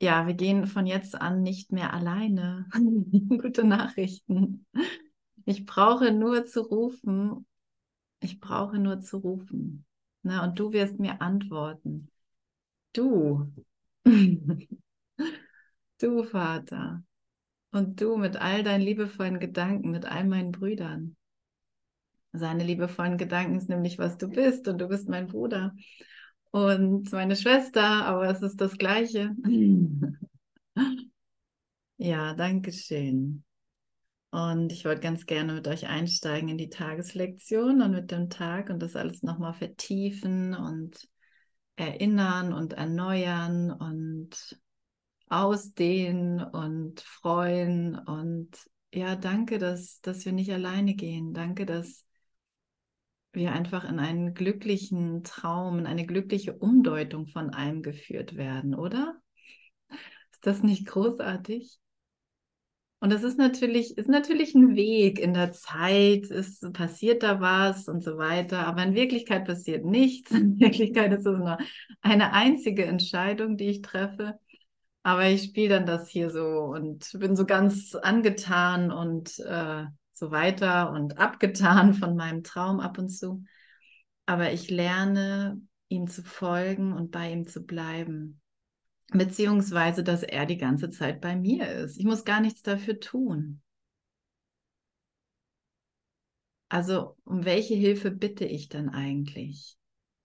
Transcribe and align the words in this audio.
ja, 0.00 0.26
wir 0.26 0.34
gehen 0.34 0.66
von 0.66 0.86
jetzt 0.86 1.14
an 1.14 1.42
nicht 1.42 1.72
mehr 1.72 1.92
alleine. 1.92 2.66
Gute 2.72 3.64
Nachrichten. 3.64 4.66
Ich 5.44 5.66
brauche 5.66 6.10
nur 6.10 6.46
zu 6.46 6.62
rufen. 6.62 7.46
Ich 8.20 8.40
brauche 8.40 8.78
nur 8.78 9.00
zu 9.00 9.18
rufen. 9.18 9.84
Na, 10.22 10.44
und 10.44 10.58
du 10.58 10.72
wirst 10.72 10.98
mir 10.98 11.20
antworten. 11.20 12.10
Du. 12.94 13.52
du, 14.04 14.68
Vater. 16.24 17.04
Und 17.70 18.00
du 18.00 18.16
mit 18.16 18.36
all 18.36 18.62
deinen 18.62 18.82
liebevollen 18.82 19.38
Gedanken, 19.38 19.90
mit 19.90 20.06
all 20.06 20.24
meinen 20.24 20.50
Brüdern. 20.50 21.16
Seine 22.32 22.64
liebevollen 22.64 23.18
Gedanken 23.18 23.56
ist 23.56 23.68
nämlich, 23.68 23.98
was 23.98 24.16
du 24.16 24.28
bist. 24.28 24.66
Und 24.66 24.78
du 24.78 24.88
bist 24.88 25.08
mein 25.08 25.26
Bruder 25.26 25.74
und 26.50 27.12
meine 27.12 27.36
Schwester, 27.36 27.82
aber 27.82 28.28
es 28.28 28.42
ist 28.42 28.60
das 28.60 28.76
Gleiche. 28.76 29.34
ja, 31.96 32.34
danke 32.34 32.72
schön. 32.72 33.44
Und 34.30 34.72
ich 34.72 34.84
wollte 34.84 35.00
ganz 35.00 35.26
gerne 35.26 35.54
mit 35.54 35.66
euch 35.66 35.86
einsteigen 35.88 36.48
in 36.48 36.58
die 36.58 36.68
Tageslektion 36.68 37.82
und 37.82 37.90
mit 37.90 38.10
dem 38.12 38.30
Tag 38.30 38.70
und 38.70 38.80
das 38.80 38.94
alles 38.94 39.22
nochmal 39.22 39.54
vertiefen 39.54 40.54
und 40.54 41.08
erinnern 41.74 42.52
und 42.52 42.74
erneuern 42.74 43.72
und 43.72 44.60
ausdehnen 45.28 46.42
und 46.42 47.00
freuen. 47.00 47.98
Und 47.98 48.50
ja, 48.92 49.16
danke, 49.16 49.58
dass, 49.58 50.00
dass 50.00 50.24
wir 50.24 50.32
nicht 50.32 50.52
alleine 50.52 50.94
gehen. 50.94 51.34
Danke, 51.34 51.66
dass 51.66 52.04
wir 53.32 53.52
einfach 53.52 53.88
in 53.88 53.98
einen 53.98 54.34
glücklichen 54.34 55.22
Traum, 55.22 55.78
in 55.78 55.86
eine 55.86 56.06
glückliche 56.06 56.54
Umdeutung 56.54 57.26
von 57.26 57.50
allem 57.50 57.82
geführt 57.82 58.36
werden, 58.36 58.74
oder? 58.74 59.14
Ist 60.32 60.46
das 60.46 60.62
nicht 60.62 60.86
großartig? 60.86 61.78
Und 63.02 63.10
das 63.10 63.22
ist 63.22 63.38
natürlich, 63.38 63.96
ist 63.96 64.10
natürlich 64.10 64.54
ein 64.54 64.76
Weg 64.76 65.18
in 65.18 65.32
der 65.32 65.52
Zeit, 65.52 66.30
es 66.30 66.60
passiert 66.74 67.22
da 67.22 67.40
was 67.40 67.88
und 67.88 68.04
so 68.04 68.18
weiter, 68.18 68.66
aber 68.66 68.82
in 68.82 68.94
Wirklichkeit 68.94 69.46
passiert 69.46 69.86
nichts. 69.86 70.30
In 70.32 70.60
Wirklichkeit 70.60 71.10
ist 71.12 71.26
es 71.26 71.38
nur 71.38 71.56
eine 72.02 72.34
einzige 72.34 72.84
Entscheidung, 72.84 73.56
die 73.56 73.70
ich 73.70 73.82
treffe. 73.82 74.38
Aber 75.02 75.26
ich 75.26 75.44
spiele 75.44 75.76
dann 75.76 75.86
das 75.86 76.10
hier 76.10 76.28
so 76.28 76.42
und 76.42 77.10
bin 77.18 77.36
so 77.36 77.46
ganz 77.46 77.94
angetan 77.94 78.92
und 78.92 79.38
äh, 79.38 79.84
so 80.20 80.30
weiter 80.30 80.92
und 80.92 81.18
abgetan 81.18 81.94
von 81.94 82.14
meinem 82.14 82.44
Traum 82.44 82.78
ab 82.78 82.98
und 82.98 83.08
zu. 83.08 83.42
Aber 84.26 84.52
ich 84.52 84.70
lerne, 84.70 85.60
ihm 85.88 86.06
zu 86.06 86.22
folgen 86.22 86.92
und 86.92 87.10
bei 87.10 87.32
ihm 87.32 87.48
zu 87.48 87.64
bleiben. 87.64 88.40
Beziehungsweise, 89.12 90.04
dass 90.04 90.22
er 90.22 90.46
die 90.46 90.58
ganze 90.58 90.90
Zeit 90.90 91.20
bei 91.20 91.34
mir 91.34 91.68
ist. 91.68 91.98
Ich 91.98 92.04
muss 92.04 92.24
gar 92.24 92.40
nichts 92.40 92.62
dafür 92.62 93.00
tun. 93.00 93.60
Also, 96.68 97.16
um 97.24 97.44
welche 97.44 97.74
Hilfe 97.74 98.12
bitte 98.12 98.44
ich 98.44 98.68
dann 98.68 98.90
eigentlich? 98.90 99.76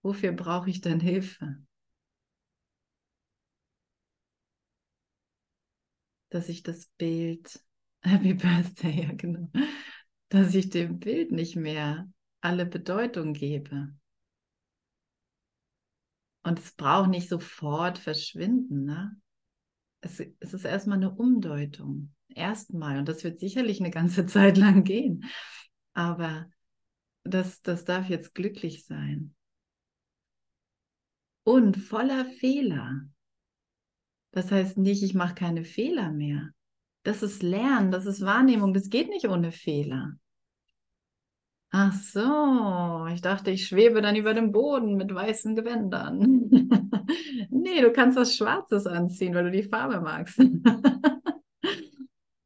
Wofür 0.02 0.30
brauche 0.30 0.70
ich 0.70 0.82
denn 0.82 1.00
Hilfe? 1.00 1.56
Dass 6.28 6.48
ich 6.48 6.62
das 6.62 6.86
Bild 6.98 7.60
Happy 8.06 8.34
Birthday, 8.34 9.02
ja 9.02 9.12
genau. 9.12 9.50
Dass 10.28 10.54
ich 10.54 10.70
dem 10.70 10.98
Bild 10.98 11.32
nicht 11.32 11.56
mehr 11.56 12.08
alle 12.40 12.64
Bedeutung 12.64 13.32
gebe. 13.32 13.92
Und 16.44 16.60
es 16.60 16.72
braucht 16.72 17.10
nicht 17.10 17.28
sofort 17.28 17.98
verschwinden. 17.98 18.84
Ne? 18.84 19.20
Es, 20.00 20.20
es 20.38 20.54
ist 20.54 20.64
erstmal 20.64 20.98
eine 20.98 21.10
Umdeutung. 21.10 22.14
Erstmal. 22.28 22.98
Und 22.98 23.08
das 23.08 23.24
wird 23.24 23.40
sicherlich 23.40 23.80
eine 23.80 23.90
ganze 23.90 24.26
Zeit 24.26 24.56
lang 24.56 24.84
gehen. 24.84 25.24
Aber 25.92 26.48
das, 27.24 27.62
das 27.62 27.84
darf 27.84 28.08
jetzt 28.08 28.34
glücklich 28.34 28.84
sein. 28.84 29.34
Und 31.42 31.76
voller 31.76 32.26
Fehler. 32.26 33.08
Das 34.30 34.52
heißt 34.52 34.78
nicht, 34.78 35.02
ich 35.02 35.14
mache 35.14 35.34
keine 35.34 35.64
Fehler 35.64 36.12
mehr. 36.12 36.52
Das 37.06 37.22
ist 37.22 37.44
Lernen, 37.44 37.92
das 37.92 38.04
ist 38.04 38.24
Wahrnehmung, 38.24 38.74
das 38.74 38.90
geht 38.90 39.08
nicht 39.08 39.28
ohne 39.28 39.52
Fehler. 39.52 40.16
Ach 41.70 41.92
so, 41.92 43.06
ich 43.14 43.20
dachte, 43.20 43.52
ich 43.52 43.68
schwebe 43.68 44.02
dann 44.02 44.16
über 44.16 44.34
dem 44.34 44.50
Boden 44.50 44.96
mit 44.96 45.14
weißen 45.14 45.54
Gewändern. 45.54 46.18
nee, 47.50 47.80
du 47.80 47.92
kannst 47.92 48.18
was 48.18 48.34
Schwarzes 48.34 48.88
anziehen, 48.88 49.36
weil 49.36 49.44
du 49.44 49.50
die 49.52 49.62
Farbe 49.62 50.00
magst. 50.00 50.36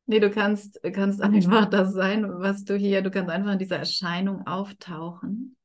nee, 0.04 0.20
du 0.20 0.30
kannst, 0.30 0.78
kannst 0.92 1.22
einfach 1.22 1.64
das 1.64 1.94
sein, 1.94 2.28
was 2.28 2.62
du 2.62 2.76
hier, 2.76 3.00
du 3.00 3.10
kannst 3.10 3.30
einfach 3.30 3.52
in 3.52 3.58
dieser 3.58 3.78
Erscheinung 3.78 4.46
auftauchen. 4.46 5.56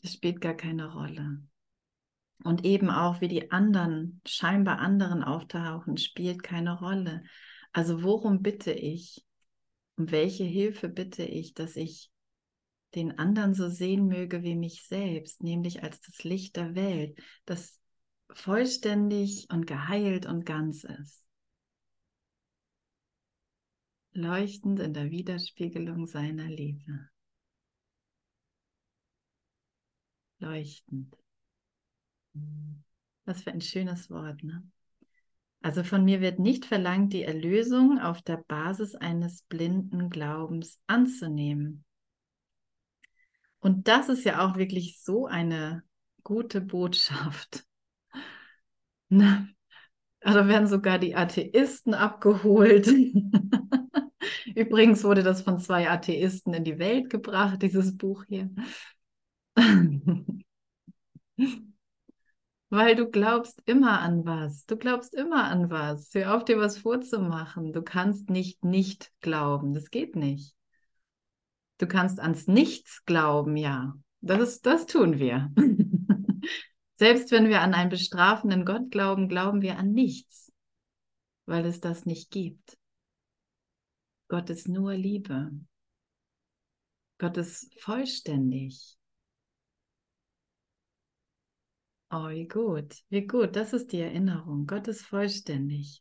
Das 0.00 0.12
spielt 0.12 0.40
gar 0.40 0.54
keine 0.54 0.92
Rolle. 0.92 1.40
Und 2.44 2.64
eben 2.66 2.90
auch, 2.90 3.22
wie 3.22 3.28
die 3.28 3.50
anderen, 3.50 4.20
scheinbar 4.26 4.78
anderen 4.78 5.24
auftauchen, 5.24 5.96
spielt 5.96 6.42
keine 6.42 6.78
Rolle. 6.78 7.24
Also 7.72 8.02
worum 8.02 8.42
bitte 8.42 8.70
ich? 8.70 9.24
Um 9.96 10.10
welche 10.10 10.44
Hilfe 10.44 10.90
bitte 10.90 11.24
ich, 11.24 11.54
dass 11.54 11.74
ich 11.74 12.10
den 12.94 13.18
anderen 13.18 13.54
so 13.54 13.70
sehen 13.70 14.06
möge 14.08 14.42
wie 14.42 14.56
mich 14.56 14.86
selbst, 14.86 15.42
nämlich 15.42 15.82
als 15.82 16.00
das 16.02 16.22
Licht 16.22 16.56
der 16.56 16.74
Welt, 16.74 17.18
das 17.46 17.80
vollständig 18.30 19.46
und 19.50 19.66
geheilt 19.66 20.26
und 20.26 20.44
ganz 20.44 20.84
ist. 20.84 21.26
Leuchtend 24.12 24.80
in 24.80 24.92
der 24.92 25.10
Widerspiegelung 25.10 26.06
seiner 26.06 26.46
Liebe. 26.46 27.08
Leuchtend. 30.38 31.16
Was 33.24 33.42
für 33.42 33.52
ein 33.52 33.60
schönes 33.60 34.10
Wort, 34.10 34.42
ne? 34.42 34.62
Also 35.64 35.82
von 35.82 36.04
mir 36.04 36.20
wird 36.20 36.38
nicht 36.38 36.66
verlangt, 36.66 37.14
die 37.14 37.22
Erlösung 37.22 37.98
auf 37.98 38.20
der 38.20 38.36
Basis 38.36 38.94
eines 38.94 39.44
blinden 39.44 40.10
Glaubens 40.10 40.78
anzunehmen. 40.86 41.86
Und 43.60 43.88
das 43.88 44.10
ist 44.10 44.24
ja 44.24 44.46
auch 44.46 44.58
wirklich 44.58 45.00
so 45.00 45.24
eine 45.26 45.82
gute 46.22 46.60
Botschaft. 46.60 47.64
Na, 49.08 49.48
da 50.20 50.46
werden 50.46 50.66
sogar 50.66 50.98
die 50.98 51.16
Atheisten 51.16 51.94
abgeholt. 51.94 52.86
Übrigens 54.54 55.02
wurde 55.02 55.22
das 55.22 55.40
von 55.40 55.60
zwei 55.60 55.88
Atheisten 55.88 56.52
in 56.52 56.64
die 56.64 56.78
Welt 56.78 57.08
gebracht, 57.08 57.62
dieses 57.62 57.96
Buch 57.96 58.24
hier. 58.28 58.50
Weil 62.74 62.96
du 62.96 63.08
glaubst 63.08 63.62
immer 63.66 64.00
an 64.00 64.26
was. 64.26 64.66
Du 64.66 64.76
glaubst 64.76 65.14
immer 65.14 65.44
an 65.44 65.70
was. 65.70 66.12
Hör 66.12 66.34
auf, 66.34 66.44
dir 66.44 66.58
was 66.58 66.76
vorzumachen. 66.76 67.72
Du 67.72 67.82
kannst 67.82 68.30
nicht 68.30 68.64
nicht 68.64 69.12
glauben. 69.20 69.74
Das 69.74 69.90
geht 69.90 70.16
nicht. 70.16 70.56
Du 71.78 71.86
kannst 71.86 72.18
ans 72.18 72.48
Nichts 72.48 73.04
glauben, 73.04 73.56
ja. 73.56 73.94
Das, 74.22 74.40
ist, 74.40 74.66
das 74.66 74.86
tun 74.86 75.20
wir. 75.20 75.52
Selbst 76.96 77.30
wenn 77.30 77.48
wir 77.48 77.60
an 77.60 77.74
einen 77.74 77.90
bestrafenden 77.90 78.64
Gott 78.64 78.90
glauben, 78.90 79.28
glauben 79.28 79.62
wir 79.62 79.78
an 79.78 79.92
nichts, 79.92 80.52
weil 81.46 81.64
es 81.66 81.78
das 81.78 82.06
nicht 82.06 82.32
gibt. 82.32 82.76
Gott 84.26 84.50
ist 84.50 84.66
nur 84.66 84.94
Liebe. 84.94 85.52
Gott 87.18 87.36
ist 87.36 87.72
vollständig. 87.80 88.98
Oh, 92.16 92.28
wie 92.28 92.46
gut, 92.46 93.02
wie 93.08 93.26
gut, 93.26 93.56
das 93.56 93.72
ist 93.72 93.90
die 93.90 93.98
Erinnerung. 93.98 94.68
Gott 94.68 94.86
ist 94.86 95.02
vollständig. 95.02 96.00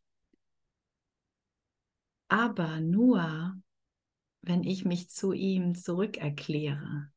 Aber 2.27 2.79
nur, 2.81 3.55
wenn 4.43 4.63
ich 4.63 4.85
mich 4.85 5.09
zu 5.09 5.33
ihm 5.33 5.73
zurückerkläre. 5.73 7.11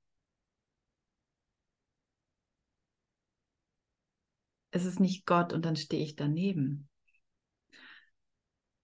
Es 4.70 4.86
ist 4.86 4.98
nicht 4.98 5.26
Gott 5.26 5.52
und 5.52 5.66
dann 5.66 5.76
stehe 5.76 6.02
ich 6.02 6.16
daneben. 6.16 6.88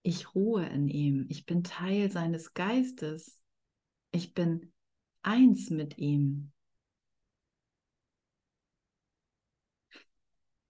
Ich 0.03 0.35
ruhe 0.35 0.67
in 0.67 0.89
ihm. 0.89 1.25
Ich 1.29 1.47
bin 1.47 1.63
Teil 1.63 2.11
seines 2.11 2.53
Geistes. 2.53 3.41
Ich 4.11 4.35
bin 4.35 4.71
eins 5.23 5.71
mit 5.71 5.97
ihm. 5.97 6.52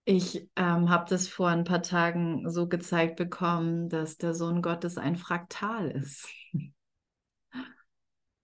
Ich 0.05 0.50
ähm, 0.57 0.89
habe 0.89 1.09
das 1.09 1.27
vor 1.29 1.47
ein 1.50 1.63
paar 1.63 1.81
Tagen 1.81 2.50
so 2.50 2.67
gezeigt 2.67 3.15
bekommen, 3.15 3.89
dass 3.89 4.17
der 4.17 4.33
Sohn 4.33 4.61
Gottes 4.61 4.97
ein 4.97 5.15
Fraktal 5.15 5.89
ist. 5.91 6.27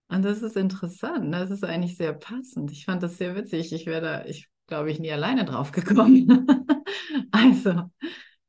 Und 0.07 0.23
das 0.23 0.41
ist 0.41 0.57
interessant, 0.57 1.29
ne? 1.29 1.39
das 1.39 1.51
ist 1.51 1.63
eigentlich 1.63 1.95
sehr 1.97 2.13
passend. 2.13 2.71
Ich 2.71 2.85
fand 2.85 3.03
das 3.03 3.17
sehr 3.17 3.35
witzig. 3.35 3.71
Ich 3.73 3.85
wäre 3.85 4.01
da, 4.01 4.25
ich 4.25 4.50
glaube 4.67 4.91
ich, 4.91 5.00
nie 5.00 5.11
alleine 5.11 5.45
drauf 5.45 5.71
gekommen. 5.71 6.47
also, 7.31 7.83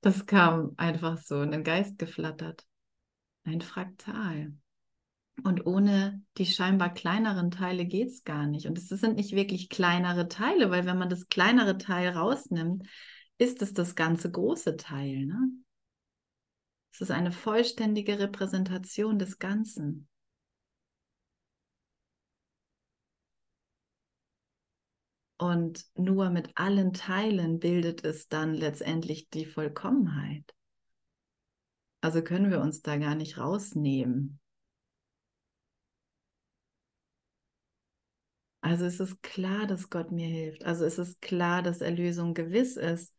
Das 0.03 0.27
kam 0.27 0.75
einfach 0.79 1.19
so 1.19 1.43
in 1.43 1.53
den 1.53 1.65
Geist 1.65 1.99
geflattert. 1.99 2.67
Ein 3.45 3.63
Fraktal. 3.63 4.55
Und 5.43 5.67
ohne 5.67 6.23
die 6.37 6.47
scheinbar 6.47 6.93
kleineren 6.93 7.51
Teile 7.51 7.87
geht 7.87 8.09
es 8.09 8.25
gar 8.25 8.47
nicht. 8.47 8.67
Und 8.67 8.77
es 8.77 8.89
sind 8.89 9.17
nicht 9.17 9.33
wirklich 9.33 9.69
kleinere 9.71 10.29
Teile, 10.29 10.71
weil 10.71 10.85
wenn 10.85 10.99
man 10.99 11.09
das 11.09 11.29
kleinere 11.29 11.79
Teil 11.79 12.11
rausnimmt, 12.11 12.87
ist 13.39 13.63
es 13.63 13.73
das 13.73 13.95
ganze 13.95 14.31
große 14.31 14.77
Teil. 14.77 15.25
Ne? 15.25 15.51
Es 16.93 17.01
ist 17.01 17.11
eine 17.11 17.33
vollständige 17.33 18.19
Repräsentation 18.19 19.19
des 19.19 19.39
Ganzen. 19.39 20.09
Und 25.39 25.87
nur 25.97 26.29
mit 26.29 26.51
allen 26.57 26.93
Teilen 26.93 27.61
bildet 27.61 28.05
es 28.05 28.29
dann 28.29 28.53
letztendlich 28.53 29.31
die 29.31 29.47
Vollkommenheit. 29.47 30.45
Also 32.03 32.23
können 32.23 32.51
wir 32.51 32.61
uns 32.61 32.83
da 32.83 32.99
gar 32.99 33.15
nicht 33.15 33.39
rausnehmen. 33.39 34.40
Also 38.71 38.85
es 38.85 39.01
ist 39.01 39.21
klar, 39.25 39.67
dass 39.67 39.91
Gott 39.91 40.13
mir 40.13 40.29
hilft. 40.29 40.65
Also 40.65 40.85
es 40.85 40.97
ist 40.97 41.21
klar, 41.21 41.61
dass 41.61 41.81
Erlösung 41.81 42.35
gewiss 42.35 42.77
ist 42.77 43.13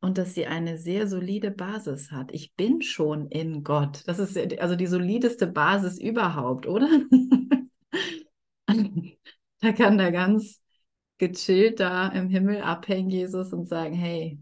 und 0.00 0.16
dass 0.16 0.32
sie 0.32 0.46
eine 0.46 0.78
sehr 0.78 1.06
solide 1.06 1.50
Basis 1.50 2.10
hat. 2.10 2.32
Ich 2.32 2.54
bin 2.54 2.80
schon 2.80 3.28
in 3.28 3.64
Gott. 3.64 4.02
Das 4.06 4.18
ist 4.18 4.34
also 4.58 4.76
die 4.76 4.86
solideste 4.86 5.46
Basis 5.46 6.00
überhaupt, 6.00 6.66
oder? 6.66 6.88
da 9.60 9.72
kann 9.72 9.98
da 9.98 10.10
ganz 10.10 10.62
gechillt 11.18 11.80
da 11.80 12.08
im 12.08 12.30
Himmel 12.30 12.62
abhängen, 12.62 13.10
Jesus, 13.10 13.52
und 13.52 13.68
sagen, 13.68 13.94
hey, 13.94 14.38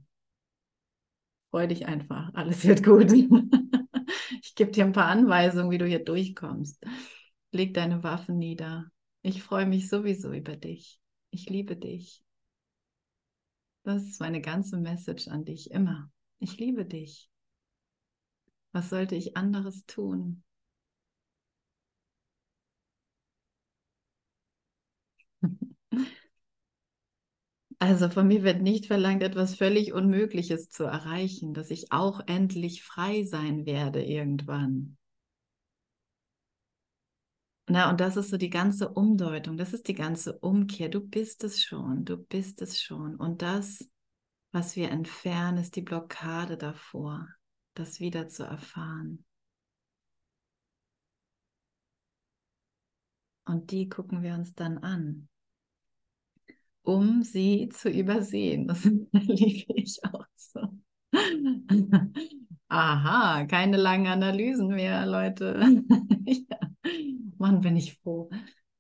freu 1.50 1.67
dich 1.67 1.87
einfach, 1.87 2.32
alles 2.35 2.64
wird 2.64 2.85
gut. 2.85 3.11
ich 4.43 4.55
gebe 4.55 4.70
dir 4.70 4.85
ein 4.85 4.93
paar 4.93 5.06
Anweisungen, 5.06 5.73
wie 5.73 5.79
du 5.79 5.87
hier 5.87 6.05
durchkommst. 6.05 6.81
Leg 7.50 7.75
deine 7.75 8.05
Waffen 8.05 8.38
nieder. 8.38 8.91
Ich 9.22 9.42
freue 9.42 9.66
mich 9.66 9.88
sowieso 9.88 10.32
über 10.32 10.56
dich. 10.56 11.00
Ich 11.30 11.48
liebe 11.48 11.76
dich. 11.76 12.22
Das 13.84 14.02
ist 14.04 14.20
meine 14.20 14.40
ganze 14.40 14.76
Message 14.76 15.28
an 15.28 15.44
dich 15.44 15.70
immer. 15.70 16.10
Ich 16.38 16.58
liebe 16.58 16.84
dich. 16.84 17.30
Was 18.72 18.90
sollte 18.90 19.14
ich 19.14 19.36
anderes 19.36 19.86
tun? 19.86 20.42
Also 27.78 28.08
von 28.08 28.28
mir 28.28 28.44
wird 28.44 28.62
nicht 28.62 28.86
verlangt, 28.86 29.22
etwas 29.22 29.56
völlig 29.56 29.92
Unmögliches 29.92 30.70
zu 30.70 30.84
erreichen, 30.84 31.52
dass 31.52 31.70
ich 31.70 31.90
auch 31.92 32.20
endlich 32.26 32.82
frei 32.84 33.25
sein 33.25 33.66
werde 33.66 34.02
irgendwann. 34.04 34.96
Na, 37.72 37.88
und 37.88 38.00
das 38.00 38.19
ist 38.19 38.28
so 38.28 38.36
die 38.36 38.50
ganze 38.50 38.90
Umdeutung, 38.90 39.56
das 39.56 39.72
ist 39.72 39.88
die 39.88 39.94
ganze 39.94 40.38
Umkehr. 40.40 40.90
Du 40.90 41.00
bist 41.00 41.42
es 41.42 41.62
schon, 41.62 42.04
du 42.04 42.19
bist 42.19 42.60
es 42.60 42.82
schon. 42.82 43.16
Und 43.16 43.40
das, 43.40 43.88
was 44.50 44.76
wir 44.76 44.90
entfernen, 44.90 45.56
ist 45.56 45.74
die 45.74 45.80
Blockade 45.80 46.58
davor, 46.58 47.26
das 47.72 47.98
wieder 47.98 48.28
zu 48.28 48.42
erfahren. 48.42 49.24
Und 53.46 53.70
die 53.70 53.88
gucken 53.88 54.22
wir 54.22 54.34
uns 54.34 54.54
dann 54.54 54.76
an, 54.76 55.30
um 56.82 57.22
sie 57.22 57.70
zu 57.70 57.88
übersehen. 57.88 58.68
Das 58.68 58.84
liebe 59.12 59.72
ich 59.76 59.98
auch 60.04 60.26
so. 60.36 60.60
Aha, 62.72 63.44
keine 63.48 63.76
langen 63.76 64.06
Analysen 64.06 64.69
mehr, 64.69 65.04
Leute. 65.04 65.60
ja. 66.24 66.56
Mann, 67.36 67.60
bin 67.60 67.76
ich 67.76 67.98
froh. 67.98 68.30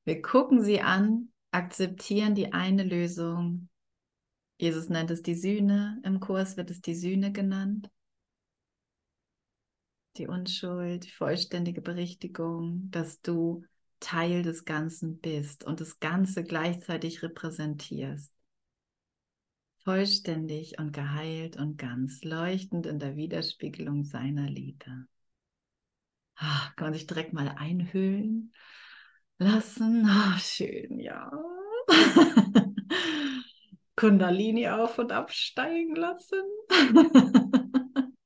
Wir 0.06 0.22
gucken 0.22 0.62
sie 0.62 0.80
an, 0.80 1.28
akzeptieren 1.50 2.34
die 2.34 2.54
eine 2.54 2.84
Lösung. 2.84 3.68
Jesus 4.58 4.88
nennt 4.88 5.10
es 5.10 5.20
die 5.20 5.34
Sühne, 5.34 6.00
im 6.04 6.20
Kurs 6.20 6.56
wird 6.56 6.70
es 6.70 6.80
die 6.80 6.94
Sühne 6.94 7.32
genannt. 7.32 7.90
Die 10.16 10.26
Unschuld, 10.26 11.04
die 11.04 11.10
vollständige 11.10 11.82
Berichtigung, 11.82 12.90
dass 12.90 13.20
du 13.20 13.62
Teil 14.00 14.42
des 14.42 14.64
Ganzen 14.64 15.18
bist 15.18 15.64
und 15.64 15.82
das 15.82 16.00
Ganze 16.00 16.44
gleichzeitig 16.44 17.22
repräsentierst. 17.22 18.31
Vollständig 19.84 20.78
und 20.78 20.92
geheilt 20.92 21.56
und 21.56 21.76
ganz, 21.76 22.22
leuchtend 22.22 22.86
in 22.86 23.00
der 23.00 23.16
Widerspiegelung 23.16 24.04
seiner 24.04 24.48
Liebe. 24.48 25.06
Ach, 26.36 26.76
kann 26.76 26.86
man 26.86 26.94
sich 26.94 27.08
direkt 27.08 27.32
mal 27.32 27.48
einhüllen 27.48 28.52
lassen. 29.38 30.04
Ach, 30.06 30.38
schön, 30.38 31.00
ja. 31.00 31.30
Kundalini 33.96 34.68
auf 34.68 34.98
und 34.98 35.10
absteigen 35.10 35.96
lassen. 35.96 36.42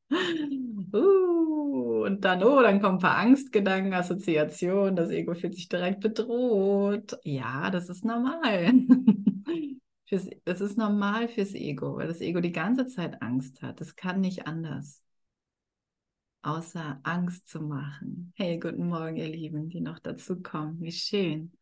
uh, 0.92 2.04
und 2.04 2.22
dann, 2.22 2.42
oh, 2.42 2.60
dann 2.60 2.82
kommen 2.82 2.96
ein 2.96 3.00
paar 3.00 3.16
Angstgedanken, 3.16 3.94
Assoziationen, 3.94 4.94
das 4.94 5.10
Ego 5.10 5.34
fühlt 5.34 5.54
sich 5.54 5.68
direkt 5.68 6.00
bedroht. 6.00 7.18
Ja, 7.24 7.70
das 7.70 7.88
ist 7.88 8.04
normal. 8.04 8.72
fürs, 10.06 10.28
das 10.44 10.60
ist 10.60 10.78
normal 10.78 11.28
fürs 11.28 11.54
Ego, 11.54 11.96
weil 11.96 12.08
das 12.08 12.20
Ego 12.20 12.40
die 12.40 12.52
ganze 12.52 12.86
Zeit 12.86 13.22
Angst 13.22 13.62
hat. 13.62 13.80
Das 13.80 13.96
kann 13.96 14.20
nicht 14.20 14.46
anders 14.46 15.02
außer 16.46 17.00
Angst 17.02 17.48
zu 17.48 17.60
machen. 17.60 18.32
Hey, 18.36 18.58
guten 18.60 18.88
Morgen, 18.88 19.16
ihr 19.16 19.28
Lieben, 19.28 19.68
die 19.68 19.80
noch 19.80 19.98
dazu 19.98 20.40
kommen. 20.42 20.80
Wie 20.80 20.92
schön. 20.92 21.52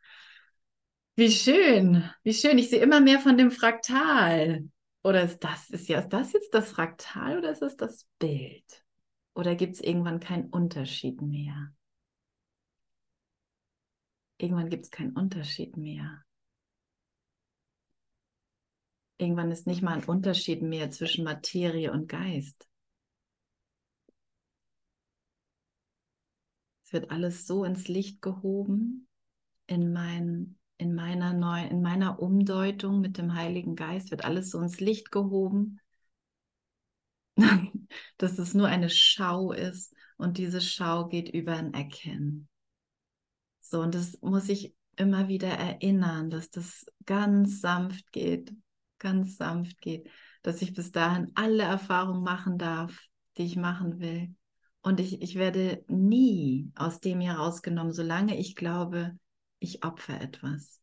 Wie 1.16 1.30
schön, 1.30 2.10
wie 2.22 2.34
schön. 2.34 2.58
Ich 2.58 2.68
sehe 2.68 2.82
immer 2.82 3.00
mehr 3.00 3.18
von 3.18 3.38
dem 3.38 3.50
Fraktal. 3.50 4.68
Oder 5.02 5.22
ist 5.22 5.42
das, 5.42 5.70
ist 5.70 5.88
ja, 5.88 6.00
ist 6.00 6.10
das 6.10 6.32
jetzt 6.32 6.52
das 6.52 6.72
Fraktal 6.72 7.38
oder 7.38 7.50
ist 7.50 7.62
es 7.62 7.76
das 7.76 8.06
Bild? 8.18 8.84
Oder 9.34 9.54
gibt 9.54 9.74
es 9.74 9.80
irgendwann 9.80 10.20
keinen 10.20 10.50
Unterschied 10.50 11.22
mehr? 11.22 11.72
Irgendwann 14.38 14.68
gibt 14.68 14.84
es 14.84 14.90
keinen 14.90 15.16
Unterschied 15.16 15.76
mehr. 15.76 16.23
Irgendwann 19.18 19.50
ist 19.50 19.66
nicht 19.66 19.82
mal 19.82 19.94
ein 19.94 20.04
Unterschied 20.04 20.62
mehr 20.62 20.90
zwischen 20.90 21.24
Materie 21.24 21.92
und 21.92 22.08
Geist. 22.08 22.68
wird 26.94 27.10
alles 27.10 27.46
so 27.46 27.64
ins 27.64 27.88
Licht 27.88 28.22
gehoben 28.22 29.06
in, 29.66 29.92
mein, 29.92 30.56
in, 30.78 30.94
meiner 30.94 31.34
Neu 31.34 31.66
in 31.66 31.82
meiner 31.82 32.20
Umdeutung 32.20 33.00
mit 33.00 33.18
dem 33.18 33.34
Heiligen 33.34 33.76
Geist, 33.76 34.10
wird 34.10 34.24
alles 34.24 34.50
so 34.50 34.60
ins 34.60 34.80
Licht 34.80 35.10
gehoben, 35.10 35.80
dass 38.16 38.38
es 38.38 38.54
nur 38.54 38.68
eine 38.68 38.88
Schau 38.88 39.52
ist 39.52 39.94
und 40.16 40.38
diese 40.38 40.62
Schau 40.62 41.08
geht 41.08 41.28
über 41.28 41.56
ein 41.56 41.74
Erkennen. 41.74 42.48
So, 43.60 43.80
und 43.80 43.94
das 43.94 44.18
muss 44.22 44.48
ich 44.48 44.74
immer 44.96 45.28
wieder 45.28 45.48
erinnern, 45.48 46.30
dass 46.30 46.50
das 46.50 46.86
ganz 47.04 47.60
sanft 47.60 48.12
geht, 48.12 48.54
ganz 48.98 49.36
sanft 49.36 49.80
geht, 49.80 50.08
dass 50.42 50.62
ich 50.62 50.72
bis 50.74 50.92
dahin 50.92 51.30
alle 51.34 51.62
Erfahrungen 51.62 52.22
machen 52.22 52.58
darf, 52.58 52.98
die 53.36 53.44
ich 53.44 53.56
machen 53.56 54.00
will 54.00 54.34
und 54.84 55.00
ich, 55.00 55.22
ich 55.22 55.34
werde 55.34 55.82
nie 55.88 56.70
aus 56.74 57.00
dem 57.00 57.20
herausgenommen, 57.20 57.94
solange 57.94 58.38
ich 58.38 58.54
glaube, 58.54 59.18
ich 59.58 59.82
opfer 59.82 60.20
etwas. 60.20 60.78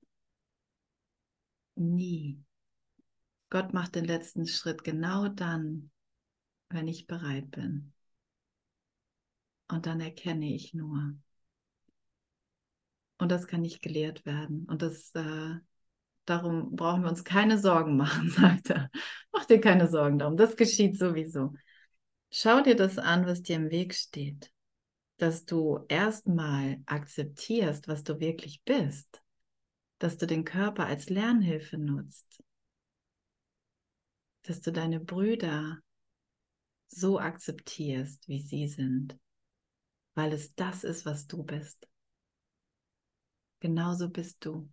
Nie. 1.75 2.43
Gott 3.51 3.73
macht 3.73 3.93
den 3.93 4.05
letzten 4.05 4.47
Schritt 4.47 4.83
genau 4.83 5.27
dann, 5.27 5.91
wenn 6.69 6.87
ich 6.87 7.05
bereit 7.05 7.51
bin. 7.51 7.93
Und 9.67 9.85
dann 9.85 10.01
erkenne 10.01 10.51
ich 10.51 10.73
nur. 10.73 11.13
Und 13.19 13.31
das 13.31 13.45
kann 13.45 13.61
nicht 13.61 13.83
gelehrt 13.83 14.25
werden. 14.25 14.65
Und 14.65 14.81
das, 14.81 15.13
äh, 15.13 15.59
darum 16.25 16.75
brauchen 16.75 17.03
wir 17.03 17.09
uns 17.09 17.23
keine 17.23 17.57
Sorgen 17.57 17.97
machen, 17.97 18.29
sagt 18.31 18.69
er. 18.69 18.89
Mach 19.31 19.45
dir 19.45 19.61
keine 19.61 19.87
Sorgen 19.87 20.19
darum. 20.19 20.37
Das 20.37 20.55
geschieht 20.55 20.97
sowieso. 20.97 21.53
Schau 22.29 22.61
dir 22.61 22.75
das 22.75 22.97
an, 22.97 23.25
was 23.25 23.41
dir 23.41 23.57
im 23.57 23.71
Weg 23.71 23.93
steht. 23.93 24.51
Dass 25.17 25.45
du 25.45 25.85
erstmal 25.87 26.81
akzeptierst, 26.85 27.87
was 27.87 28.03
du 28.03 28.19
wirklich 28.19 28.61
bist. 28.63 29.21
Dass 29.99 30.17
du 30.17 30.25
den 30.25 30.45
Körper 30.45 30.85
als 30.85 31.09
Lernhilfe 31.09 31.77
nutzt. 31.77 32.41
Dass 34.43 34.61
du 34.61 34.71
deine 34.71 34.99
Brüder 34.99 35.79
so 36.87 37.19
akzeptierst, 37.19 38.27
wie 38.27 38.41
sie 38.41 38.67
sind. 38.67 39.17
Weil 40.15 40.33
es 40.33 40.55
das 40.55 40.83
ist, 40.83 41.05
was 41.05 41.27
du 41.27 41.43
bist. 41.43 41.87
Genauso 43.59 44.09
bist 44.09 44.43
du. 44.43 44.69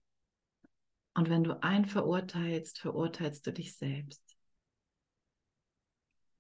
Und 1.19 1.29
wenn 1.31 1.43
du 1.43 1.61
einen 1.65 1.85
verurteilst, 1.85 2.79
verurteilst 2.79 3.45
du 3.45 3.53
dich 3.53 3.77
selbst. 3.77 4.23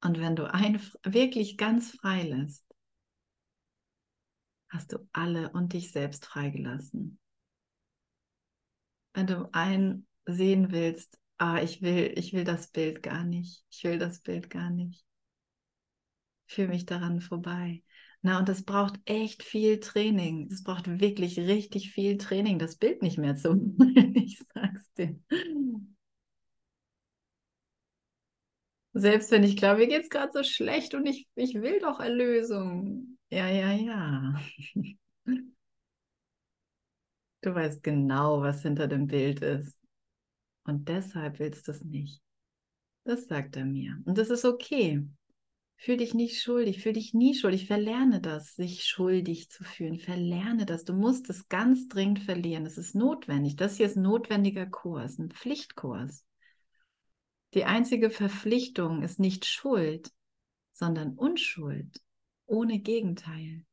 Und 0.00 0.20
wenn 0.20 0.37
du 0.37 0.44
einen 0.44 0.80
wirklich 1.02 1.56
ganz 1.56 1.90
frei 1.90 2.23
lässt, 2.23 2.64
hast 4.68 4.92
du 4.92 4.99
alle 5.12 5.50
und 5.50 5.73
dich 5.73 5.90
selbst 5.90 6.26
freigelassen. 6.26 7.18
Wenn 9.14 9.26
du 9.26 9.49
einen 9.52 10.06
sehen 10.26 10.70
willst, 10.70 11.18
ah, 11.38 11.61
ich 11.61 11.82
will, 11.82 12.12
ich 12.16 12.32
will 12.32 12.44
das 12.44 12.68
Bild 12.68 13.02
gar 13.02 13.25
nicht, 13.25 13.64
ich 13.70 13.82
will 13.82 13.99
das 13.99 14.20
Bild 14.20 14.49
gar 14.49 14.70
nicht. 14.70 15.04
Fühle 16.47 16.68
mich 16.68 16.87
daran 16.87 17.20
vorbei. 17.20 17.82
Na, 18.22 18.38
und 18.40 18.48
das 18.48 18.62
braucht 18.64 18.94
echt 19.04 19.42
viel 19.44 19.78
Training. 19.80 20.48
Es 20.50 20.62
braucht 20.64 21.00
wirklich 21.00 21.38
richtig 21.38 21.92
viel 21.92 22.18
Training, 22.18 22.58
das 22.58 22.76
Bild 22.76 23.02
nicht 23.02 23.18
mehr 23.18 23.37
zu. 23.37 23.75
Ich 24.14 24.40
sag's 24.54 24.92
dir. 24.94 25.18
Selbst 28.94 29.30
wenn 29.30 29.44
ich 29.44 29.56
glaube, 29.56 29.78
mir 29.80 29.87
geht's 29.88 30.10
gerade 30.10 30.32
so 30.32 30.42
schlecht 30.42 30.94
und 30.94 31.06
ich, 31.06 31.28
ich 31.34 31.54
will 31.54 31.78
doch 31.80 32.00
Erlösung. 32.00 33.18
Ja, 33.30 33.48
ja, 33.48 33.72
ja. 33.72 34.34
Du 37.40 37.54
weißt 37.54 37.82
genau, 37.82 38.42
was 38.42 38.62
hinter 38.62 38.88
dem 38.88 39.06
Bild 39.06 39.40
ist. 39.42 39.76
Und 40.64 40.88
deshalb 40.88 41.38
willst 41.40 41.68
du 41.68 41.72
es 41.72 41.84
nicht. 41.84 42.22
Das 43.04 43.26
sagt 43.28 43.56
er 43.56 43.64
mir. 43.66 44.00
Und 44.06 44.18
das 44.18 44.30
ist 44.30 44.44
okay. 44.44 45.06
Fühl 45.80 45.97
dich 45.97 46.12
nicht 46.12 46.42
schuldig, 46.42 46.82
fühl 46.82 46.94
dich 46.94 47.14
nie 47.14 47.37
schuldig. 47.37 47.68
Verlerne 47.68 48.20
das, 48.20 48.56
sich 48.56 48.85
schuldig 48.85 49.49
zu 49.49 49.62
fühlen. 49.62 50.00
Verlerne 50.00 50.66
das. 50.66 50.85
Du 50.85 50.92
musst 50.92 51.30
es 51.30 51.49
ganz 51.49 51.87
dringend 51.87 52.18
verlieren. 52.18 52.66
Es 52.66 52.78
ist 52.78 52.97
notwendig. 52.97 53.54
Das 53.54 53.76
hier 53.76 53.87
ist 53.87 53.97
ein 53.97 54.02
notwendiger 54.02 54.66
Kurs, 54.66 55.18
ein 55.18 55.30
Pflichtkurs. 55.30 56.26
Die 57.54 57.64
einzige 57.64 58.11
Verpflichtung 58.11 59.02
ist 59.02 59.20
nicht 59.20 59.47
Schuld, 59.47 60.11
sondern 60.73 61.14
Unschuld, 61.14 62.02
ohne 62.47 62.80
Gegenteil. 62.80 63.64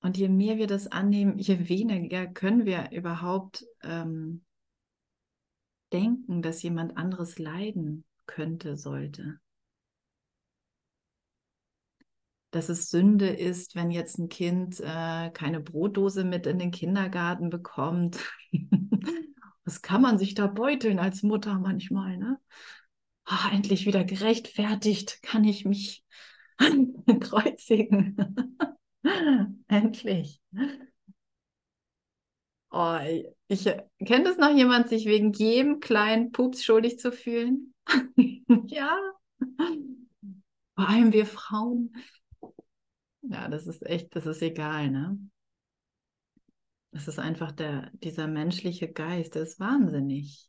Und 0.00 0.18
je 0.18 0.28
mehr 0.28 0.58
wir 0.58 0.66
das 0.66 0.88
annehmen, 0.88 1.38
je 1.38 1.70
weniger 1.70 2.26
können 2.26 2.66
wir 2.66 2.90
überhaupt 2.92 3.64
ähm, 3.82 4.44
denken, 5.92 6.42
dass 6.42 6.62
jemand 6.62 6.96
anderes 6.96 7.38
leiden 7.38 8.04
könnte, 8.26 8.76
sollte. 8.76 9.40
Dass 12.50 12.68
es 12.68 12.90
Sünde 12.90 13.28
ist, 13.28 13.74
wenn 13.74 13.90
jetzt 13.90 14.18
ein 14.18 14.28
Kind 14.28 14.80
äh, 14.80 15.30
keine 15.30 15.60
Brotdose 15.60 16.24
mit 16.24 16.46
in 16.46 16.58
den 16.58 16.70
Kindergarten 16.70 17.50
bekommt. 17.50 18.18
Was 19.64 19.82
kann 19.82 20.00
man 20.00 20.18
sich 20.18 20.34
da 20.34 20.46
beuteln 20.46 20.98
als 20.98 21.22
Mutter 21.22 21.58
manchmal, 21.58 22.16
ne? 22.16 22.38
Ach, 23.24 23.52
endlich 23.52 23.86
wieder 23.86 24.04
gerechtfertigt, 24.04 25.20
kann 25.22 25.42
ich 25.44 25.64
mich 25.64 26.04
kreuzigen. 27.20 28.16
endlich. 29.68 30.40
Oh, 32.70 33.35
ich 33.48 33.64
kennt 34.04 34.26
es 34.26 34.38
noch 34.38 34.54
jemand, 34.54 34.88
sich 34.88 35.06
wegen 35.06 35.32
jedem 35.32 35.80
kleinen 35.80 36.32
Pups 36.32 36.64
schuldig 36.64 36.98
zu 36.98 37.12
fühlen? 37.12 37.74
ja. 38.66 38.98
Vor 40.74 40.88
allem 40.88 41.12
wir 41.12 41.26
Frauen. 41.26 41.96
Ja, 43.22 43.48
das 43.48 43.66
ist 43.66 43.84
echt, 43.84 44.14
das 44.14 44.26
ist 44.26 44.42
egal, 44.42 44.90
ne? 44.90 45.18
Das 46.92 47.08
ist 47.08 47.18
einfach 47.18 47.52
der, 47.52 47.90
dieser 47.94 48.26
menschliche 48.26 48.90
Geist, 48.90 49.34
der 49.34 49.42
ist 49.42 49.60
wahnsinnig. 49.60 50.48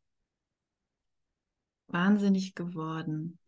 Wahnsinnig 1.88 2.56
geworden 2.56 3.40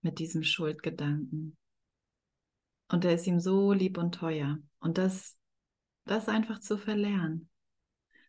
mit 0.00 0.18
diesem 0.18 0.42
Schuldgedanken. 0.42 1.56
Und 2.88 3.04
der 3.04 3.14
ist 3.14 3.26
ihm 3.26 3.40
so 3.40 3.72
lieb 3.72 3.98
und 3.98 4.14
teuer. 4.14 4.58
Und 4.80 4.98
das 4.98 5.38
das 6.04 6.28
einfach 6.28 6.60
zu 6.60 6.78
verlernen. 6.78 7.48